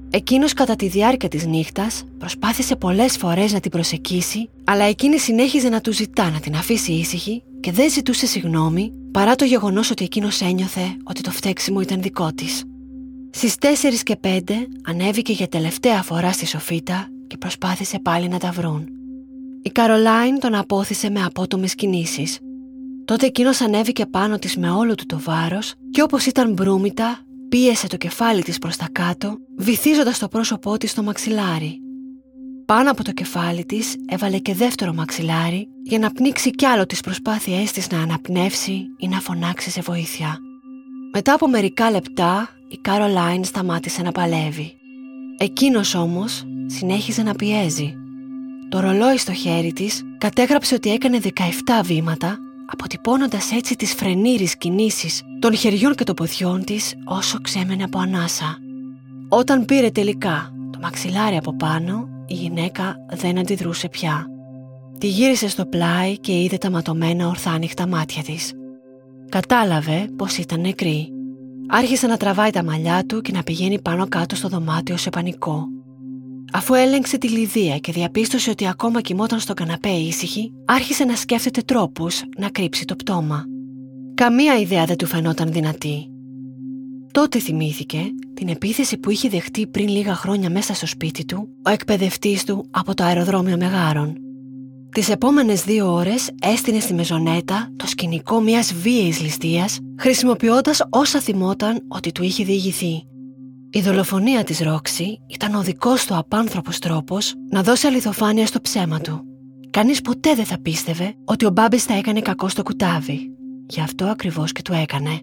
[0.09, 5.69] Εκείνος κατά τη διάρκεια της νύχτας προσπάθησε πολλές φορές να την προσεκίσει, αλλά εκείνη συνέχιζε
[5.69, 10.03] να του ζητά να την αφήσει ήσυχη και δεν ζητούσε συγγνώμη παρά το γεγονός ότι
[10.03, 12.63] εκείνος ένιωθε ότι το φταίξιμο ήταν δικό της.
[13.29, 13.65] Στις 4
[14.03, 14.39] και 5
[14.87, 18.87] ανέβηκε για τελευταία φορά στη σοφίτα και προσπάθησε πάλι να τα βρουν.
[19.61, 22.39] Η Καρολάιν τον απόθυσε με απότομες κινήσεις.
[23.05, 27.87] Τότε εκείνος ανέβηκε πάνω της με όλο του το βάρος και όπως ήταν μπρούμητα πίεσε
[27.87, 31.77] το κεφάλι της προς τα κάτω βυθίζοντας το πρόσωπό της στο μαξιλάρι.
[32.65, 37.01] Πάνω από το κεφάλι της έβαλε και δεύτερο μαξιλάρι για να πνίξει κι άλλο τις
[37.01, 40.37] προσπάθειές της να αναπνεύσει ή να φωνάξει σε βοήθεια.
[41.13, 44.73] Μετά από μερικά λεπτά η Καρολάιν σταμάτησε να παλεύει.
[45.37, 47.95] Εκείνος όμως συνέχιζε να πιέζει.
[48.69, 51.29] Το ρολόι στο χέρι της κατέγραψε ότι έκανε 17
[51.83, 57.99] βήματα, αποτυπώνοντας έτσι τις φρενήρεις κινήσεις των χεριών και των ποδιών της όσο ξέμενε από
[57.99, 58.57] ανάσα.
[59.29, 64.27] Όταν πήρε τελικά το μαξιλάρι από πάνω, η γυναίκα δεν αντιδρούσε πια.
[64.97, 68.53] Τη γύρισε στο πλάι και είδε τα ματωμένα ορθάνυχτα μάτια της.
[69.29, 71.09] Κατάλαβε πως ήταν νεκρή.
[71.67, 75.67] Άρχισε να τραβάει τα μαλλιά του και να πηγαίνει πάνω κάτω στο δωμάτιο σε πανικό.
[76.53, 81.61] Αφού έλεγξε τη Λιδία και διαπίστωσε ότι ακόμα κοιμόταν στο καναπέ ήσυχη, άρχισε να σκέφτεται
[81.61, 83.45] τρόπους να κρύψει το πτώμα.
[84.13, 86.07] Καμία ιδέα δεν του φαινόταν δυνατή.
[87.11, 88.01] Τότε θυμήθηκε
[88.33, 92.65] την επίθεση που είχε δεχτεί πριν λίγα χρόνια μέσα στο σπίτι του ο εκπαιδευτής του
[92.71, 94.17] από το αεροδρόμιο Μεγάρων.
[94.91, 101.85] Τις επόμενες δύο ώρες έστεινε στη μεζονέτα το σκηνικό μιας βίαιης ληστείας χρησιμοποιώντας όσα θυμόταν
[101.87, 103.03] ότι του είχε διηγηθεί.
[103.75, 108.99] Η δολοφονία της Ρόξη ήταν ο δικός του απάνθρωπος τρόπος να δώσει αληθοφάνεια στο ψέμα
[108.99, 109.23] του.
[109.69, 113.31] Κανείς ποτέ δεν θα πίστευε ότι ο Μπάμπης θα έκανε κακό στο κουτάβι.
[113.67, 115.19] Γι' αυτό ακριβώς και του έκανε.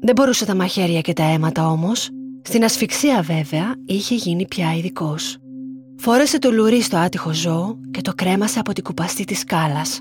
[0.00, 2.08] Δεν μπορούσε τα μαχαίρια και τα αίματα όμως.
[2.42, 5.36] Στην ασφυξία βέβαια είχε γίνει πια ειδικός.
[5.96, 10.00] Φόρεσε το λουρί στο άτυχο ζώο και το κρέμασε από την κουπαστή της σκάλας.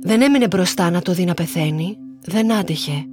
[0.00, 3.06] Δεν έμεινε μπροστά να το δει να πεθαίνει, δεν άντεχε.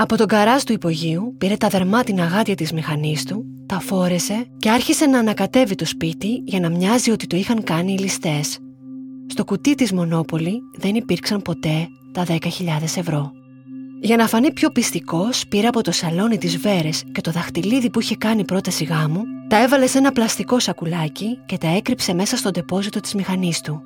[0.00, 4.70] Από τον καράζ του υπογείου πήρε τα δερμάτινα γάτια της μηχανής του, τα φόρεσε και
[4.70, 8.58] άρχισε να ανακατεύει το σπίτι για να μοιάζει ότι το είχαν κάνει οι ληστές.
[9.26, 12.36] Στο κουτί της Μονόπολη δεν υπήρξαν ποτέ τα 10.000
[12.82, 13.32] ευρώ.
[14.00, 18.00] Για να φανεί πιο πιστικός, πήρε από το σαλόνι της Βέρες και το δαχτυλίδι που
[18.00, 22.50] είχε κάνει πρόταση γάμου, τα έβαλε σε ένα πλαστικό σακουλάκι και τα έκρυψε μέσα στο
[22.50, 23.82] τεπόζιτο της μηχανής του.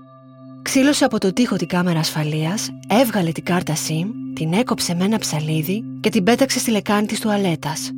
[0.62, 5.18] Ξύλωσε από το τοίχο την κάμερα ασφαλείας, έβγαλε την κάρτα SIM, την έκοψε με ένα
[5.18, 7.90] ψαλίδι και την πέταξε στη λεκάνη της τουαλέτας.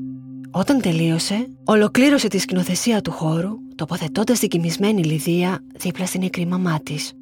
[0.51, 6.81] Όταν τελείωσε, ολοκλήρωσε τη σκηνοθεσία του χώρου, τοποθετώντας την κοιμισμένη Λιδία δίπλα στην νεκρή μαμά
[6.83, 7.13] της.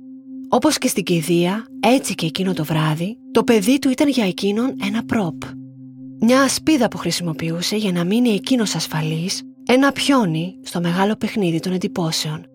[0.48, 4.74] Όπως και στην κηδεία, έτσι και εκείνο το βράδυ, το παιδί του ήταν για εκείνον
[4.86, 5.42] ένα πρόπ.
[6.20, 11.72] Μια ασπίδα που χρησιμοποιούσε για να μείνει εκείνος ασφαλής, ένα πιόνι στο μεγάλο παιχνίδι των
[11.72, 12.46] εντυπώσεων.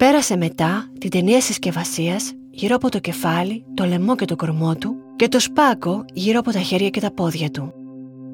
[0.00, 4.94] Πέρασε μετά την ταινία συσκευασίας γύρω από το κεφάλι, το λαιμό και το κορμό του
[5.16, 7.72] και το σπάκο γύρω από τα χέρια και τα πόδια του.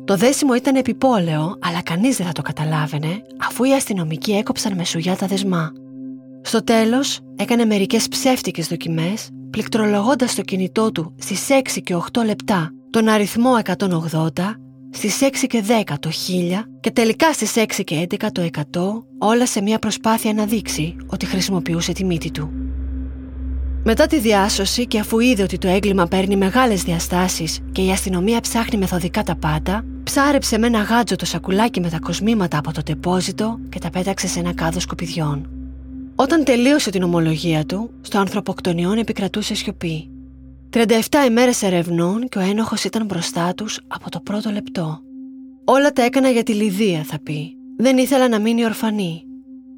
[0.05, 4.85] Το δέσιμο ήταν επιπόλαιο, αλλά κανείς δεν θα το καταλάβαινε, αφού οι αστυνομικοί έκοψαν με
[4.85, 5.73] σουγιά τα δεσμά.
[6.43, 12.71] Στο τέλος, έκανε μερικές ψεύτικες δοκιμές, πληκτρολογώντας το κινητό του στις 6 και 8 λεπτά
[12.91, 14.61] τον αριθμό 180,
[14.97, 16.13] στις 6 και 10 το 1000
[16.81, 18.61] και τελικά στις 6 και 11 το 100,
[19.19, 22.51] όλα σε μια προσπάθεια να δείξει ότι χρησιμοποιούσε τη μύτη του.
[23.85, 28.41] Μετά τη διάσωση και αφού είδε ότι το έγκλημα παίρνει μεγάλες διαστάσεις και η αστυνομία
[28.41, 32.83] ψάχνει μεθοδικά τα πάντα, ψάρεψε με ένα γάτζο το σακουλάκι με τα κοσμήματα από το
[32.83, 35.49] τεπόζιτο και τα πέταξε σε ένα κάδο σκουπιδιών.
[36.15, 40.11] Όταν τελείωσε την ομολογία του, στο ανθρωποκτονιόν επικρατούσε σιωπή.
[40.71, 40.81] 37
[41.27, 45.01] ημέρες ερευνών και ο ένοχος ήταν μπροστά τους από το πρώτο λεπτό.
[45.65, 47.57] Όλα τα έκανα για τη Λιδία, θα πει.
[47.77, 49.23] Δεν ήθελα να μείνει ορφανή.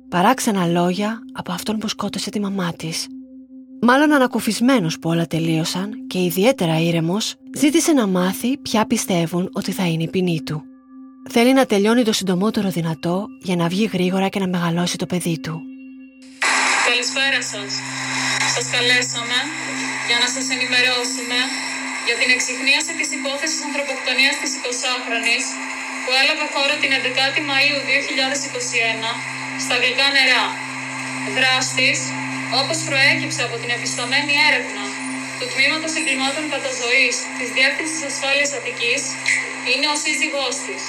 [0.09, 3.07] Παράξενα λόγια από αυτόν που σκότωσε τη μαμά της.
[3.81, 9.87] Μάλλον ανακουφισμένος που όλα τελείωσαν και ιδιαίτερα ήρεμος, ζήτησε να μάθει ποια πιστεύουν ότι θα
[9.87, 10.63] είναι η ποινή του.
[11.31, 15.39] Θέλει να τελειώνει το συντομότερο δυνατό για να βγει γρήγορα και να μεγαλώσει το παιδί
[15.41, 15.63] του.
[16.89, 17.73] Καλησπέρα σας.
[18.55, 19.39] Σας καλέσαμε
[20.09, 21.39] για να σας ενημερώσουμε
[22.07, 25.45] για την εξυχνίαση της υπόθεσης ανθρωποκτονίας της 20χρονης
[26.03, 29.11] που έλαβε χώρα την 11η Μαΐου 2021
[29.65, 30.45] στα γλυκά νερά.
[31.37, 31.99] Δράστης,
[32.61, 34.85] όπως προέκυψε από την επισταμένη έρευνα
[35.39, 39.03] του Τμήματος Εγκλημάτων Καταζωής της Διεύθυνσης Ασφάλειας Αττικής,
[39.71, 40.83] είναι ο σύζυγός της.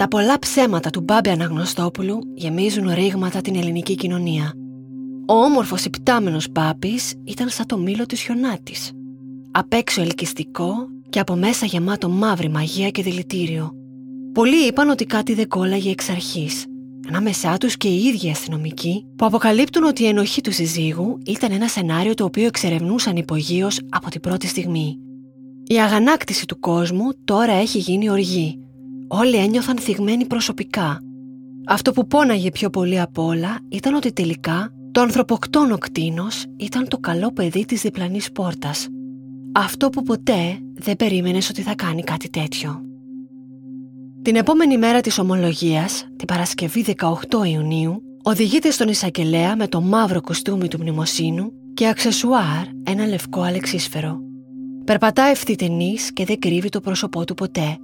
[0.00, 4.46] Τα πολλά ψέματα του Μπάμπη Αναγνωστόπουλου γεμίζουν ρήγματα την ελληνική κοινωνία.
[5.30, 8.92] Ο όμορφος υπτάμενος Μπάμπης ήταν σαν το μήλο της χιονάτης.
[9.50, 10.74] Απ' έξω ελκυστικό
[11.08, 13.70] και από μέσα γεμάτο μαύρη μαγεία και δηλητήριο.
[14.32, 16.66] Πολλοί είπαν ότι κάτι δεν κόλλαγε εξ αρχής.
[17.08, 21.68] Ανάμεσά τους και οι ίδιοι αστυνομικοί που αποκαλύπτουν ότι η ενοχή του συζύγου ήταν ένα
[21.68, 24.98] σενάριο το οποίο εξερευνούσαν υπογείως από την πρώτη στιγμή.
[25.66, 28.60] Η αγανάκτηση του κόσμου τώρα έχει γίνει οργή.
[29.08, 31.00] Όλοι ένιωθαν θυγμένοι προσωπικά.
[31.66, 36.98] Αυτό που πόναγε πιο πολύ απ' όλα ήταν ότι τελικά το ανθρωποκτόνο κτίνος ήταν το
[36.98, 38.88] καλό παιδί της διπλανής πόρτας.
[39.52, 42.82] Αυτό που ποτέ δεν περίμενες ότι θα κάνει κάτι τέτοιο.
[44.22, 50.20] Την επόμενη μέρα της ομολογίας, την Παρασκευή 18 Ιουνίου, οδηγείται στον εισαγγελέα με το μαύρο
[50.20, 54.20] κοστούμι του μνημοσύνου και αξεσουάρ ένα λευκό αλεξίσφαιρο.
[54.84, 57.78] Περπατά ευθυτενής και δεν κρύβει το πρόσωπό του ποτέ.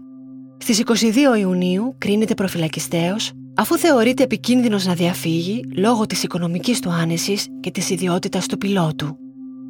[0.58, 7.46] Στις 22 Ιουνίου κρίνεται προφυλακιστέος αφού θεωρείται επικίνδυνος να διαφύγει λόγω της οικονομικής του άνεσης
[7.60, 9.16] και της ιδιότητας του πιλότου.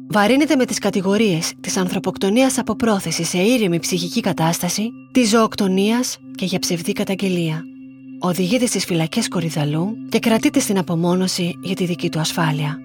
[0.09, 6.45] Βαρύνεται με τις κατηγορίες της ανθρωποκτονίας από πρόθεση σε ήρεμη ψυχική κατάσταση, της ζωοκτονίας και
[6.45, 7.63] για ψευδή καταγγελία.
[8.19, 12.77] Οδηγείται στις φυλακές Κορυδαλού και κρατείται στην απομόνωση για τη δική του ασφάλεια.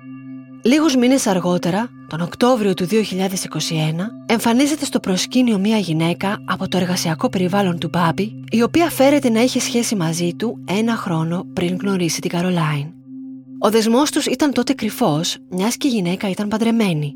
[0.64, 2.94] Λίγους μήνες αργότερα, τον Οκτώβριο του 2021,
[4.26, 9.40] εμφανίζεται στο προσκήνιο μια γυναίκα από το εργασιακό περιβάλλον του Μπάμπη, η οποία φέρεται να
[9.40, 12.86] είχε σχέση μαζί του ένα χρόνο πριν γνωρίσει την Καρολάιν.
[13.58, 17.14] Ο δεσμός τους ήταν τότε κρυφός, μιας και η γυναίκα ήταν παντρεμένη.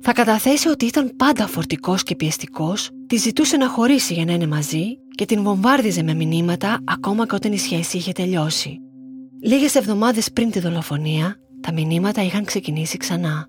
[0.00, 4.46] Θα καταθέσει ότι ήταν πάντα φορτικός και πιεστικός, τη ζητούσε να χωρίσει για να είναι
[4.46, 8.78] μαζί και την βομβάρδιζε με μηνύματα ακόμα και όταν η σχέση είχε τελειώσει.
[9.42, 13.46] Λίγες εβδομάδες πριν τη δολοφονία, τα μηνύματα είχαν ξεκινήσει ξανά.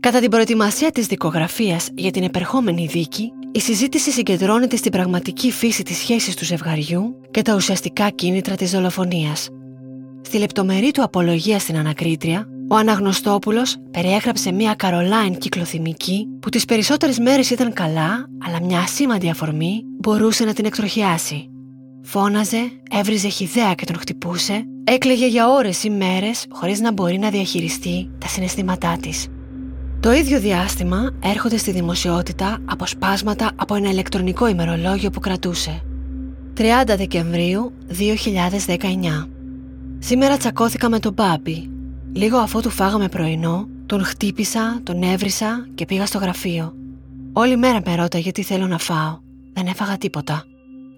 [0.00, 5.82] Κατά την προετοιμασία της δικογραφίας για την επερχόμενη δίκη, η συζήτηση συγκεντρώνεται στην πραγματική φύση
[5.82, 9.48] της σχέσης του ζευγαριού και τα ουσιαστικά κίνητρα της δολοφονίας.
[10.22, 17.18] Στη λεπτομερή του απολογία στην ανακρίτρια, ο Αναγνωστόπουλος περιέγραψε μια Καρολάιν κυκλοθυμική που τις περισσότερες
[17.18, 21.50] μέρες ήταν καλά, αλλά μια ασήμαντη αφορμή μπορούσε να την εκτροχιάσει.
[22.12, 27.30] Φώναζε, έβριζε χιδέα και τον χτυπούσε, έκλαιγε για ώρες ή μέρες χωρίς να μπορεί να
[27.30, 29.26] διαχειριστεί τα συναισθήματά της.
[30.00, 35.82] Το ίδιο διάστημα έρχονται στη δημοσιότητα αποσπάσματα από ένα ηλεκτρονικό ημερολόγιο που κρατούσε.
[36.56, 36.62] 30
[36.96, 39.28] Δεκεμβρίου 2019
[39.98, 41.70] Σήμερα τσακώθηκα με τον Μπάμπη.
[42.12, 46.74] Λίγο αφού του φάγαμε πρωινό, τον χτύπησα, τον έβρισα και πήγα στο γραφείο.
[47.32, 49.18] Όλη μέρα με ρώταγε τι θέλω να φάω.
[49.52, 50.44] Δεν έφαγα τίποτα.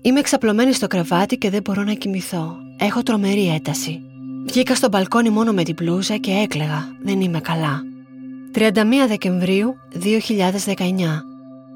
[0.04, 2.56] Είμαι εξαπλωμένη στο κρεβάτι και δεν μπορώ να κοιμηθώ.
[2.78, 4.02] Έχω τρομερή ένταση.
[4.46, 6.96] Βγήκα στο μπαλκόνι μόνο με την πλούζα και έκλεγα.
[7.02, 7.82] Δεν είμαι καλά.
[8.54, 8.58] 31
[9.08, 10.84] Δεκεμβρίου 2019.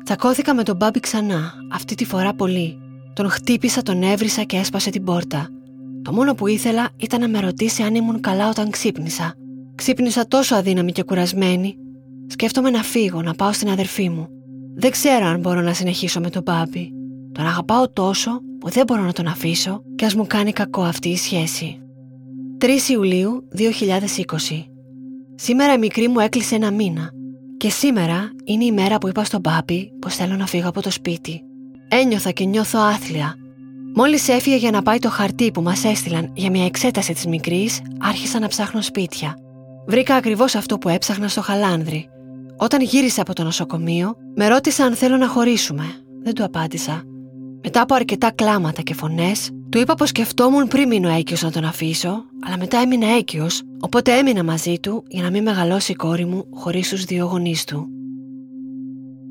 [0.04, 2.78] Τσακώθηκα με τον Μπάμπη ξανά, αυτή τη φορά πολύ.
[3.12, 5.48] Τον χτύπησα, τον έβρισα και έσπασε την πόρτα.
[6.02, 9.34] Το μόνο που ήθελα ήταν να με ρωτήσει αν ήμουν καλά όταν ξύπνησα.
[9.74, 11.76] Ξύπνησα τόσο αδύναμη και κουρασμένη.
[12.26, 14.28] Σκέφτομαι να φύγω, να πάω στην αδερφή μου.
[14.74, 16.92] Δεν ξέρω αν μπορώ να συνεχίσω με τον Μπάμπη.
[17.36, 21.08] Τον αγαπάω τόσο που δεν μπορώ να τον αφήσω και ας μου κάνει κακό αυτή
[21.08, 21.80] η σχέση.
[22.60, 23.62] 3 Ιουλίου 2020
[25.34, 27.10] Σήμερα η μικρή μου έκλεισε ένα μήνα
[27.56, 30.90] και σήμερα είναι η μέρα που είπα στον Μπάμπη πως θέλω να φύγω από το
[30.90, 31.42] σπίτι.
[31.88, 33.34] Ένιωθα και νιώθω άθλια.
[33.94, 37.80] Μόλις έφυγε για να πάει το χαρτί που μας έστειλαν για μια εξέταση της μικρής,
[38.00, 39.36] άρχισα να ψάχνω σπίτια.
[39.86, 42.08] Βρήκα ακριβώς αυτό που έψαχνα στο Χαλάνδρι.
[42.56, 45.84] Όταν γύρισα από το νοσοκομείο, με ρώτησε αν θέλω να χωρίσουμε.
[46.22, 47.02] Δεν του απάντησα.
[47.68, 51.64] Μετά από αρκετά κλάματα και φωνές, του είπα πως σκεφτόμουν πριν μείνω έγκυος να τον
[51.64, 56.24] αφήσω, αλλά μετά έμεινα έγκυος, οπότε έμεινα μαζί του για να μην μεγαλώσει η κόρη
[56.24, 57.86] μου χωρίς τους δύο γονείς του.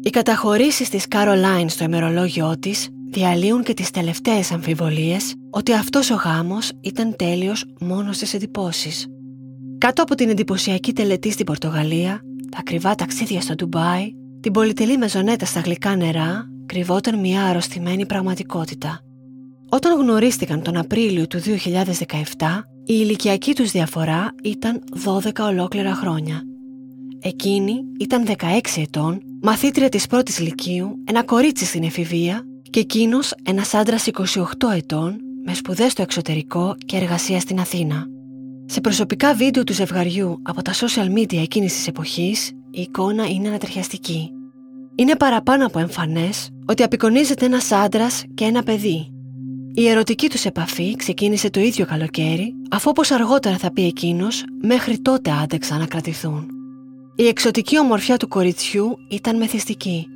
[0.02, 6.16] Οι καταχωρήσεις της Caroline στο ημερολόγιο της διαλύουν και τις τελευταίες αμφιβολίες ότι αυτός ο
[6.16, 9.08] γάμος ήταν τέλειος μόνος στι εντυπώσεις.
[9.78, 12.22] Κάτω από την εντυπωσιακή τελετή στην Πορτογαλία,
[12.52, 14.12] τα ακριβά ταξίδια στο Ντουμπάι,
[14.46, 19.00] την πολυτελή μεζονέτα στα γλυκά νερά κρυβόταν μια αρρωστημένη πραγματικότητα.
[19.70, 21.46] Όταν γνωρίστηκαν τον Απρίλιο του 2017,
[22.78, 26.42] η ηλικιακή τους διαφορά ήταν 12 ολόκληρα χρόνια.
[27.22, 33.74] Εκείνη ήταν 16 ετών, μαθήτρια της πρώτης λυκείου, ένα κορίτσι στην εφηβεία και εκείνος ένας
[33.74, 34.44] άντρας 28
[34.76, 38.06] ετών με σπουδές στο εξωτερικό και εργασία στην Αθήνα.
[38.66, 43.48] Σε προσωπικά βίντεο του ζευγαριού από τα social media εκείνης της εποχής, η εικόνα είναι
[43.48, 44.35] ανατριχιαστική.
[44.96, 49.10] Είναι παραπάνω από εμφανές ότι απεικονίζεται ένας άντρας και ένα παιδί.
[49.74, 55.00] Η ερωτική τους επαφή ξεκίνησε το ίδιο καλοκαίρι, αφού όπως αργότερα θα πει εκείνος, μέχρι
[55.00, 56.48] τότε άντεξαν να κρατηθούν.
[57.16, 60.08] Η εξωτική ομορφιά του κοριτσιού ήταν μεθυστική.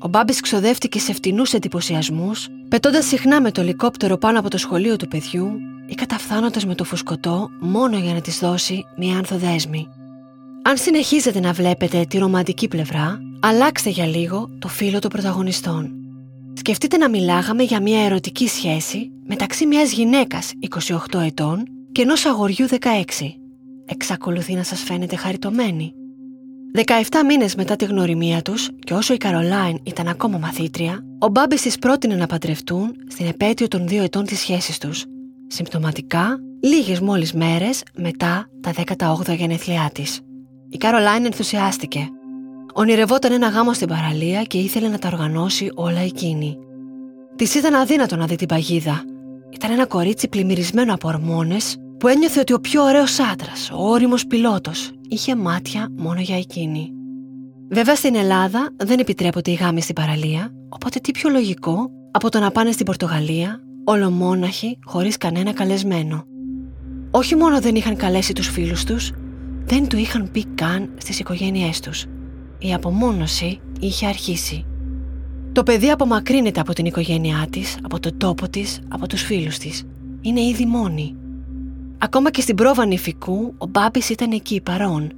[0.00, 4.96] ο Μπάμπης ξοδεύτηκε σε φτηνούς εντυπωσιασμούς, πετώντας συχνά με το ελικόπτερο πάνω από το σχολείο
[4.96, 5.50] του παιδιού
[5.86, 9.86] ή καταφθάνοντας με το φουσκωτό μόνο για να της δώσει μία ανθοδέσμη.
[10.62, 15.92] Αν συνεχίζετε να βλέπετε τη ρομαντική πλευρά, αλλάξτε για λίγο το φύλλο των πρωταγωνιστών.
[16.52, 20.52] Σκεφτείτε να μιλάγαμε για μια ερωτική σχέση μεταξύ μιας γυναίκας
[21.12, 22.76] 28 ετών και ενός αγοριού 16.
[23.86, 25.92] Εξακολουθεί να σας φαίνεται χαριτωμένη.
[26.74, 26.84] 17
[27.26, 31.78] μήνες μετά τη γνωριμία τους και όσο η Καρολάιν ήταν ακόμα μαθήτρια, ο Μπάμπης της
[31.78, 35.04] πρότεινε να παντρευτούν στην επέτειο των δύο ετών της σχέσης τους.
[35.46, 40.20] Συμπτωματικά, λίγες μόλις μέρες μετά τα 18 γενεθλιά της.
[40.68, 42.08] Η Καρολάιν ενθουσιάστηκε.
[42.78, 46.58] Ονειρευόταν ένα γάμο στην παραλία και ήθελε να τα οργανώσει όλα εκείνη.
[47.36, 49.04] Της ήταν αδύνατο να δει την παγίδα.
[49.50, 54.26] Ήταν ένα κορίτσι πλημμυρισμένο από ορμόνες που ένιωθε ότι ο πιο ωραίος άντρας, ο όριμος
[54.26, 56.90] πιλότος, είχε μάτια μόνο για εκείνη.
[57.70, 62.38] Βέβαια στην Ελλάδα δεν επιτρέπονται οι γάμοι στην παραλία, οπότε τι πιο λογικό από το
[62.38, 66.24] να πάνε στην Πορτογαλία, ολομόναχοι, χωρίς κανένα καλεσμένο.
[67.10, 69.12] Όχι μόνο δεν είχαν καλέσει τους φίλους τους,
[69.64, 72.06] δεν του είχαν πει καν στις οικογένειές τους.
[72.58, 74.64] Η απομόνωση είχε αρχίσει.
[75.52, 79.84] Το παιδί απομακρύνεται από την οικογένειά της, από τον τόπο της, από τους φίλους της.
[80.20, 81.14] Είναι ήδη μόνη.
[81.98, 85.12] Ακόμα και στην πρόβα νηφικού, ο Μπάμπης ήταν εκεί παρόν.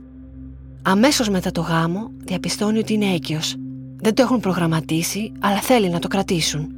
[0.83, 3.55] Αμέσως μετά το γάμο, διαπιστώνει ότι είναι έγκυος.
[3.97, 6.69] Δεν το έχουν προγραμματίσει, αλλά θέλει να το κρατήσουν.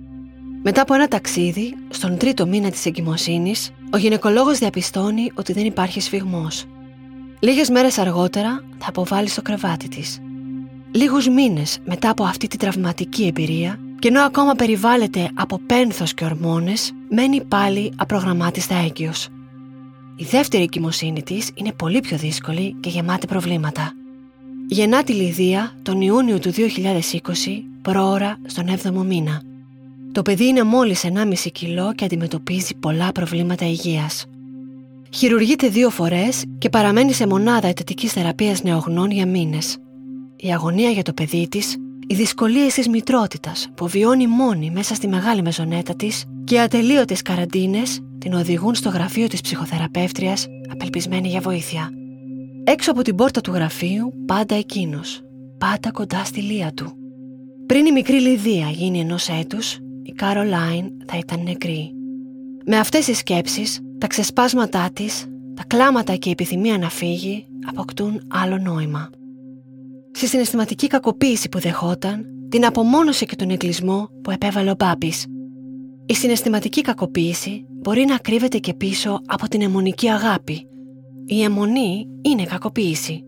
[0.63, 6.01] Μετά από ένα ταξίδι, στον τρίτο μήνα της εγκυμοσύνης, ο γυναικολόγος διαπιστώνει ότι δεν υπάρχει
[6.01, 6.65] σφιγμός.
[7.41, 10.21] Λίγες μέρες αργότερα θα αποβάλει στο κρεβάτι της.
[10.95, 16.25] Λίγους μήνες μετά από αυτή τη τραυματική εμπειρία και ενώ ακόμα περιβάλλεται από πένθος και
[16.25, 19.29] ορμόνες, μένει πάλι απρογραμμάτιστα έγκυος.
[20.17, 23.93] Η δεύτερη εγκυμοσύνη της είναι πολύ πιο δύσκολη και γεμάτη προβλήματα.
[24.69, 26.61] Γεννά τη Λιδία τον Ιούνιο του 2020,
[27.83, 29.43] πρόωρα στον 7ο μήνα.
[30.13, 34.27] Το παιδί είναι μόλις 1,5 κιλό και αντιμετωπίζει πολλά προβλήματα υγείας.
[35.11, 39.77] Χειρουργείται δύο φορές και παραμένει σε μονάδα αιτητικής θεραπείας νεογνών για μήνες
[40.45, 41.77] η αγωνία για το παιδί της,
[42.07, 47.23] οι δυσκολίες της μητρότητας που βιώνει μόνη μέσα στη μεγάλη μεζονέτα της και οι ατελείωτες
[47.23, 51.91] καραντίνες την οδηγούν στο γραφείο της ψυχοθεραπεύτριας, απελπισμένη για βοήθεια.
[52.65, 55.21] Έξω από την πόρτα του γραφείου, πάντα εκείνος,
[55.59, 56.93] πάντα κοντά στη λία του.
[57.67, 61.93] Πριν η μικρή Λιδία γίνει ενός έτους, η Κάρολάιν θα ήταν νεκρή.
[62.67, 68.21] Με αυτές τις σκέψεις, τα ξεσπάσματά της, τα κλάματα και η επιθυμία να φύγει αποκτούν
[68.29, 69.11] άλλο νόημα
[70.13, 75.27] στη συναισθηματική κακοποίηση που δεχόταν, την απομόνωση και τον εγκλισμό που επέβαλε ο Μπάμπης.
[76.07, 80.67] Η συναισθηματική κακοποίηση μπορεί να κρύβεται και πίσω από την αιμονική αγάπη.
[81.27, 83.25] Η αιμονή είναι κακοποίηση.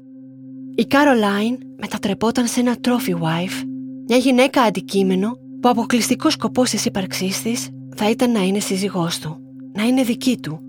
[0.74, 3.64] Η Κάρολάιν μετατρεπόταν σε ένα trophy wife,
[4.06, 5.30] μια γυναίκα αντικείμενο
[5.60, 9.36] που αποκλειστικός σκοπός της ύπαρξής της θα ήταν να είναι σύζυγός του,
[9.72, 10.60] να είναι δική του.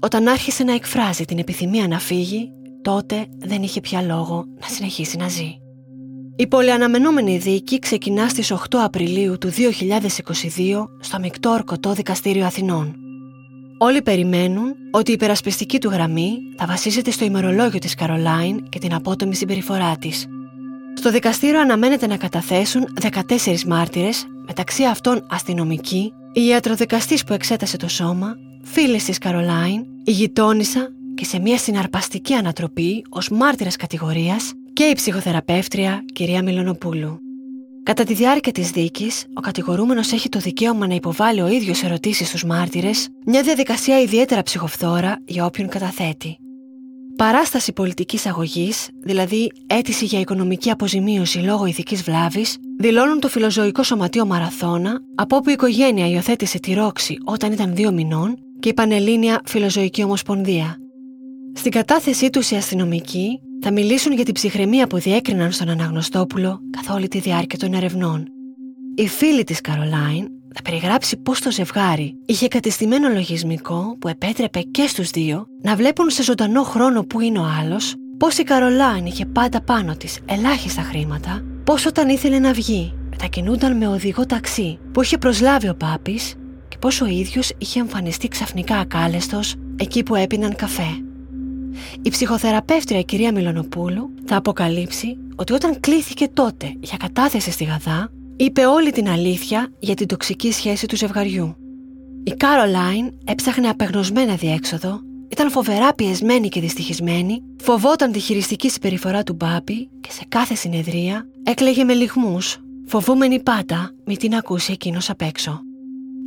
[0.00, 2.50] Όταν άρχισε να εκφράζει την επιθυμία να φύγει,
[2.82, 5.58] τότε δεν είχε πια λόγο να συνεχίσει να ζει.
[6.36, 12.94] Η πολυαναμενόμενη δίκη ξεκινά στις 8 Απριλίου του 2022 στο Μικτό Ορκωτό Δικαστήριο Αθηνών.
[13.78, 18.94] Όλοι περιμένουν ότι η υπερασπιστική του γραμμή θα βασίζεται στο ημερολόγιο της Καρολάιν και την
[18.94, 20.26] απότομη συμπεριφορά της.
[20.94, 27.88] Στο δικαστήριο αναμένεται να καταθέσουν 14 μάρτυρες, μεταξύ αυτών αστυνομικοί, η ιατροδικαστής που εξέτασε το
[27.88, 30.88] σώμα, φίλες της Καρολάιν, η γειτόνισσα
[31.18, 37.18] και σε μια συναρπαστική ανατροπή ως μάρτυρας κατηγορίας και η ψυχοθεραπεύτρια κυρία Μιλονοπούλου.
[37.82, 42.28] Κατά τη διάρκεια της δίκης, ο κατηγορούμενος έχει το δικαίωμα να υποβάλει ο ίδιος ερωτήσεις
[42.28, 46.38] στους μάρτυρες, μια διαδικασία ιδιαίτερα ψυχοφθόρα για όποιον καταθέτει.
[47.16, 54.26] Παράσταση πολιτικής αγωγής, δηλαδή αίτηση για οικονομική αποζημίωση λόγω ηθικής βλάβης, δηλώνουν το φιλοζωικό σωματείο
[54.26, 59.40] Μαραθώνα, από όπου η οικογένεια υιοθέτησε τη ρόξη όταν ήταν δύο μηνών και η Πανελλήνια
[59.44, 60.76] Φιλοζωική Ομοσπονδία.
[61.58, 66.90] Στην κατάθεσή τους οι αστυνομικοί θα μιλήσουν για την ψυχραιμία που διέκριναν στον Αναγνωστόπουλο καθ'
[66.90, 68.24] όλη τη διάρκεια των ερευνών.
[68.94, 74.86] Η φίλη της Καρολάιν θα περιγράψει πώς το ζευγάρι είχε κατεστημένο λογισμικό που επέτρεπε και
[74.86, 79.26] στους δύο να βλέπουν σε ζωντανό χρόνο που είναι ο άλλος, πώς η Καρολάιν είχε
[79.26, 85.02] πάντα πάνω της ελάχιστα χρήματα, πώς όταν ήθελε να βγει μετακινούνταν με οδηγό ταξί που
[85.02, 86.34] είχε προσλάβει ο Πάπης
[86.68, 91.02] και πώς ο ίδιος είχε εμφανιστεί ξαφνικά ακάλεστος εκεί που έπιναν καφέ.
[92.02, 98.66] Η ψυχοθεραπεύτρια κυρία Μιλονοπούλου θα αποκαλύψει ότι όταν κλήθηκε τότε για κατάθεση στη Γαδά, είπε
[98.66, 101.56] όλη την αλήθεια για την τοξική σχέση του ζευγαριού.
[102.24, 109.32] Η Κάρολάιν έψαχνε απεγνωσμένα διέξοδο, ήταν φοβερά πιεσμένη και δυστυχισμένη, φοβόταν τη χειριστική συμπεριφορά του
[109.32, 115.22] Μπάμπη και σε κάθε συνεδρία έκλαιγε με λιγμούς, φοβούμενη πάντα μη την ακούσει εκείνος απ'
[115.22, 115.60] έξω.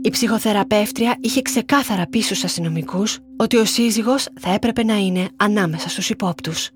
[0.04, 5.90] Η ψυχοθεραπεύτρια είχε ξεκάθαρα πει στους αστυνομικούς ότι ο σύζυγος θα έπρεπε να είναι ανάμεσα
[5.90, 6.70] στους υπόπτους.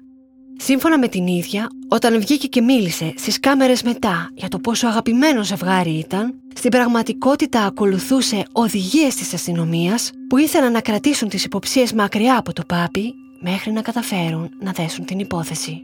[0.58, 5.44] Σύμφωνα με την ίδια, όταν βγήκε και μίλησε στις κάμερες μετά για το πόσο αγαπημένο
[5.44, 12.38] ζευγάρι ήταν, στην πραγματικότητα ακολουθούσε οδηγίες της αστυνομίας που ήθελαν να κρατήσουν τις υποψίες μακριά
[12.38, 15.82] από το πάπι μέχρι να καταφέρουν να δέσουν την υπόθεση.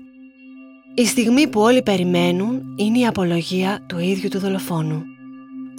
[0.94, 5.04] Η στιγμή που όλοι περιμένουν είναι η απολογία του ίδιου του δολοφόνου.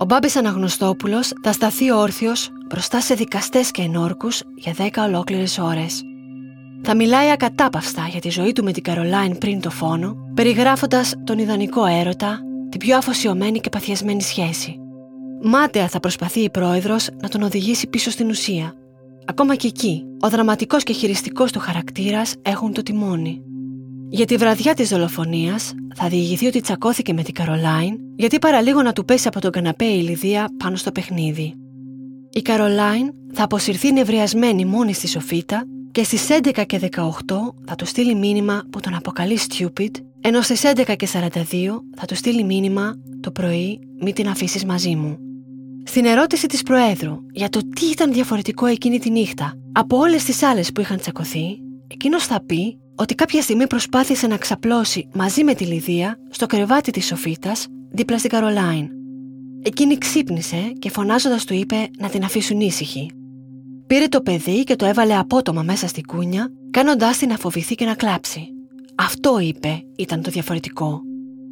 [0.03, 6.03] Ο Μπάμπης Αναγνωστόπουλος θα σταθεί όρθιος μπροστά σε δικαστές και ενόρκους για 10 ολόκληρες ώρες.
[6.83, 11.39] Θα μιλάει ακατάπαυστα για τη ζωή του με την Καρολάιν πριν το φόνο, περιγράφοντας τον
[11.39, 14.77] ιδανικό έρωτα, την πιο αφοσιωμένη και παθιασμένη σχέση.
[15.43, 18.75] Μάταια θα προσπαθεί η πρόεδρος να τον οδηγήσει πίσω στην ουσία.
[19.27, 23.43] Ακόμα και εκεί, ο δραματικός και χειριστικός του χαρακτήρας έχουν το τιμόνι.
[24.15, 28.93] Για τη βραδιά της δολοφονίας θα διηγηθεί ότι τσακώθηκε με την Καρολάιν γιατί παραλίγο να
[28.93, 31.55] του πέσει από τον καναπέ η Λιδία πάνω στο παιχνίδι.
[32.33, 37.09] Η Καρολάιν θα αποσυρθεί νευριασμένη μόνη στη σοφίτα και στις 11 και 18
[37.67, 39.91] θα του στείλει μήνυμα που τον αποκαλεί stupid
[40.21, 41.33] ενώ στις 11 και 42
[41.97, 45.19] θα του στείλει μήνυμα το πρωί μη την αφήσεις μαζί μου.
[45.85, 50.43] Στην ερώτηση της Προέδρου για το τι ήταν διαφορετικό εκείνη τη νύχτα από όλες τις
[50.43, 55.55] άλλες που είχαν τσακωθεί, εκείνος θα πει ότι κάποια στιγμή προσπάθησε να ξαπλώσει μαζί με
[55.55, 58.89] τη Λιδία στο κρεβάτι της Σοφίτας δίπλα στην Καρολάιν.
[59.63, 63.11] Εκείνη ξύπνησε και φωνάζοντας του είπε να την αφήσουν ήσυχη.
[63.87, 67.85] Πήρε το παιδί και το έβαλε απότομα μέσα στη κούνια, κάνοντάς την να φοβηθεί και
[67.85, 68.49] να κλάψει.
[68.95, 71.01] Αυτό είπε ήταν το διαφορετικό.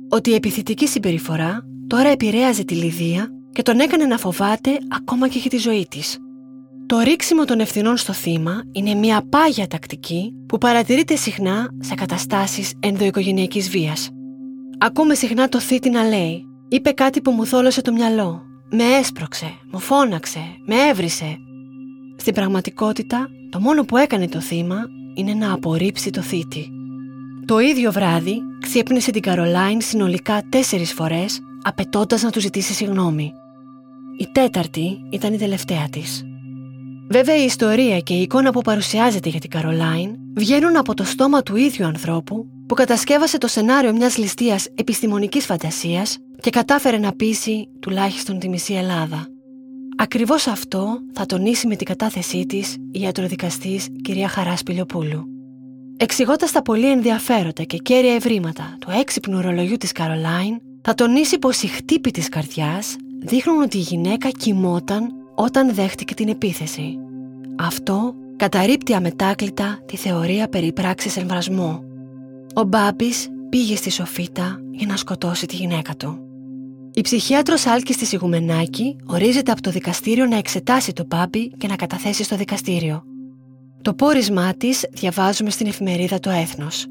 [0.09, 5.39] Ότι η επιθετική συμπεριφορά τώρα επηρέαζε τη Λιδία και τον έκανε να φοβάται ακόμα και
[5.39, 6.19] για τη ζωή της.
[6.91, 12.73] Το ρίξιμο των ευθυνών στο θύμα είναι μια πάγια τακτική που παρατηρείται συχνά σε καταστάσεις
[12.81, 14.11] ενδοοικογενειακής βίας.
[14.79, 19.55] Ακούμε συχνά το θήτη να λέει «Είπε κάτι που μου θόλωσε το μυαλό, με έσπρωξε,
[19.73, 21.37] μου φώναξε, με έβρισε».
[22.17, 26.71] Στην πραγματικότητα, το μόνο που έκανε το θύμα είναι να απορρίψει το θήτη.
[27.45, 33.33] Το ίδιο βράδυ ξύπνησε την Καρολάιν συνολικά τέσσερις φορές απαιτώντας να του ζητήσει συγγνώμη.
[34.19, 36.25] Η τέταρτη ήταν η τελευταία της.
[37.13, 41.43] Βέβαια η ιστορία και η εικόνα που παρουσιάζεται για την Καρολάιν βγαίνουν από το στόμα
[41.43, 47.69] του ίδιου ανθρώπου που κατασκεύασε το σενάριο μιας ληστείας επιστημονικής φαντασίας και κατάφερε να πείσει
[47.81, 49.27] τουλάχιστον τη μισή Ελλάδα.
[49.97, 55.25] Ακριβώς αυτό θα τονίσει με την κατάθεσή της η ιατροδικαστής κυρία Χαρά Πιλιοπούλου.
[55.97, 61.63] Εξηγώντας τα πολύ ενδιαφέροντα και κέρια ευρήματα του έξυπνου ρολογιού της Καρολάιν, θα τονίσει πως
[61.63, 66.99] οι χτύποι της καρδιάς δείχνουν ότι η γυναίκα κοιμόταν όταν δέχτηκε την επίθεση.
[67.59, 71.83] Αυτό καταρρύπτει αμετάκλητα τη θεωρία περί πράξης εμβρασμού.
[72.55, 76.19] Ο Μπάμπης πήγε στη Σοφίτα για να σκοτώσει τη γυναίκα του.
[76.95, 81.77] Η ψυχίατρος Άλκης της Ιγουμενάκη ορίζεται από το δικαστήριο να εξετάσει το Μπάμπη και να
[81.77, 83.03] καταθέσει στο δικαστήριο.
[83.83, 86.87] Το πόρισμά της διαβάζουμε στην εφημερίδα «Το Έθνος».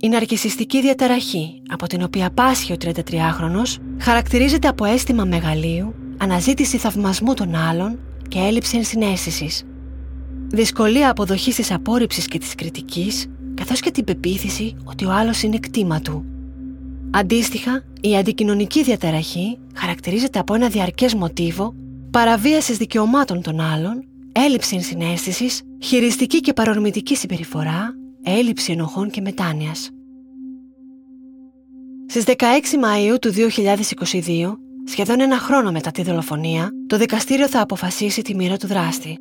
[0.00, 7.34] Η ναρκισιστική διαταραχή από την οποία πάσχει ο 33χρονος χαρακτηρίζεται από αίσθημα μεγαλείου αναζήτηση θαυμασμού
[7.34, 7.98] των άλλων
[8.28, 9.62] και έλλειψη ενσυναίσθησης.
[10.48, 15.58] Δυσκολία αποδοχής της απόρριψης και της κριτικής, καθώς και την πεποίθηση ότι ο άλλος είναι
[15.58, 16.24] κτήμα του.
[17.10, 21.74] Αντίστοιχα, η αντικοινωνική διαταραχή χαρακτηρίζεται από ένα διαρκές μοτίβο
[22.10, 29.90] παραβίασης δικαιωμάτων των άλλων, έλλειψη ενσυναίσθησης, χειριστική και παρορμητική συμπεριφορά, έλλειψη ενοχών και μετάνοιας.
[32.06, 38.22] Στις 16 Μαΐου του 2022, Σχεδόν ένα χρόνο μετά τη δολοφονία, το δικαστήριο θα αποφασίσει
[38.22, 39.18] τη μοίρα του δράστη.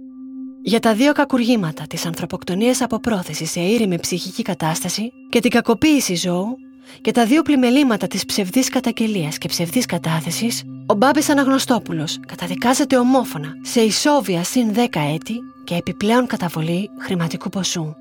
[0.61, 6.15] Για τα δύο κακουργήματα της ανθρωποκτονίας από πρόθεση σε ήρεμη ψυχική κατάσταση και την κακοποίηση
[6.15, 6.57] ζώου,
[7.01, 13.51] και τα δύο πλημελήματα της ψευδής καταγγελίας και ψευδής κατάθεσης, ο Μπάμπης Αναγνωστόπουλος καταδικάζεται ομόφωνα
[13.61, 15.33] σε ισόβια συν 10 έτη
[15.63, 17.95] και επιπλέον καταβολή χρηματικού ποσού.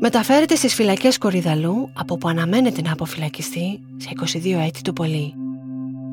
[0.00, 5.34] Μεταφέρεται στις φυλακές Κορυδαλού, από όπου αναμένεται να αποφυλακιστεί σε 22 έτη το πολύ.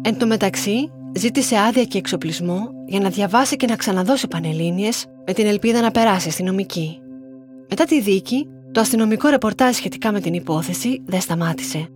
[0.06, 5.34] Εν τω μεταξύ, ζήτησε άδεια και εξοπλισμό για να διαβάσει και να ξαναδώσει πανελλήνιες με
[5.34, 7.00] την ελπίδα να περάσει αστυνομική.
[7.70, 11.88] Μετά τη δίκη, το αστυνομικό ρεπορτάζ σχετικά με την υπόθεση δεν σταμάτησε.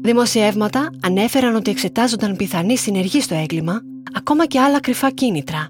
[0.00, 3.80] Δημοσιεύματα ανέφεραν ότι εξετάζονταν πιθανή συνεργή στο έγκλημα,
[4.14, 5.68] ακόμα και άλλα κρυφά κίνητρα.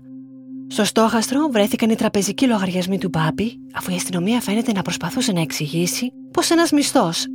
[0.69, 5.41] Στο στόχαστρο βρέθηκαν οι τραπεζικοί λογαριασμοί του Μπάμπη, αφού η αστυνομία φαίνεται να προσπαθούσε να
[5.41, 7.27] εξηγήσει πω ένας μισθός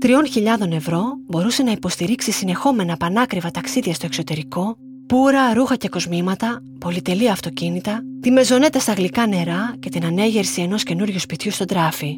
[0.62, 4.76] 3.000 ευρώ μπορούσε να υποστηρίξει συνεχόμενα πανάκριβα ταξίδια στο εξωτερικό,
[5.08, 10.84] πουρα, ρούχα και κοσμήματα, πολυτελή αυτοκίνητα, τη μεζονέτα στα γλυκά νερά και την ανέγερση ενός
[10.84, 12.18] καινούριου σπιτιού στον τράφι.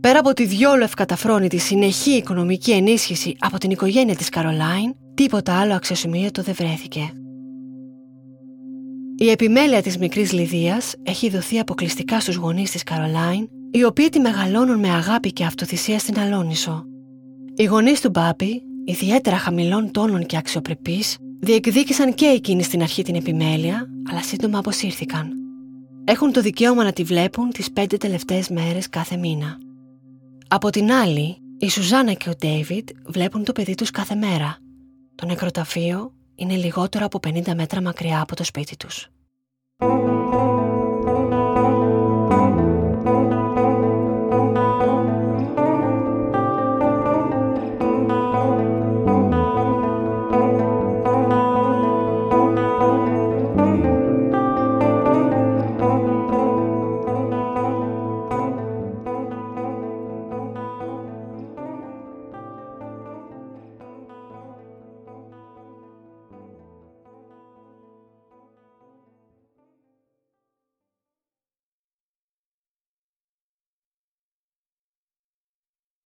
[0.00, 5.74] Πέρα από τη διόλου ευκαταφρόνητη συνεχή οικονομική ενίσχυση από την οικογένεια της Καρολάιν, Τίποτα άλλο
[5.74, 7.12] αξιοσημείωτο δεν βρέθηκε.
[9.16, 14.18] Η επιμέλεια της μικρής Λιδίας έχει δοθεί αποκλειστικά στους γονείς της Καρολάιν, οι οποίοι τη
[14.20, 16.84] μεγαλώνουν με αγάπη και αυτοθυσία στην Αλόνισο.
[17.54, 23.14] Οι γονείς του Μπάπη, ιδιαίτερα χαμηλών τόνων και αξιοπρεπείς, διεκδίκησαν και εκείνοι στην αρχή την
[23.14, 25.32] επιμέλεια, αλλά σύντομα αποσύρθηκαν.
[26.04, 29.58] Έχουν το δικαίωμα να τη βλέπουν τις πέντε τελευταίες μέρες κάθε μήνα.
[30.48, 34.58] Από την άλλη, η Σουζάνα και ο Ντέιβιτ βλέπουν το παιδί τους κάθε μέρα.
[35.14, 39.08] Το νεκροταφείο είναι λιγότερο από 50 μέτρα μακριά από το σπίτι τους.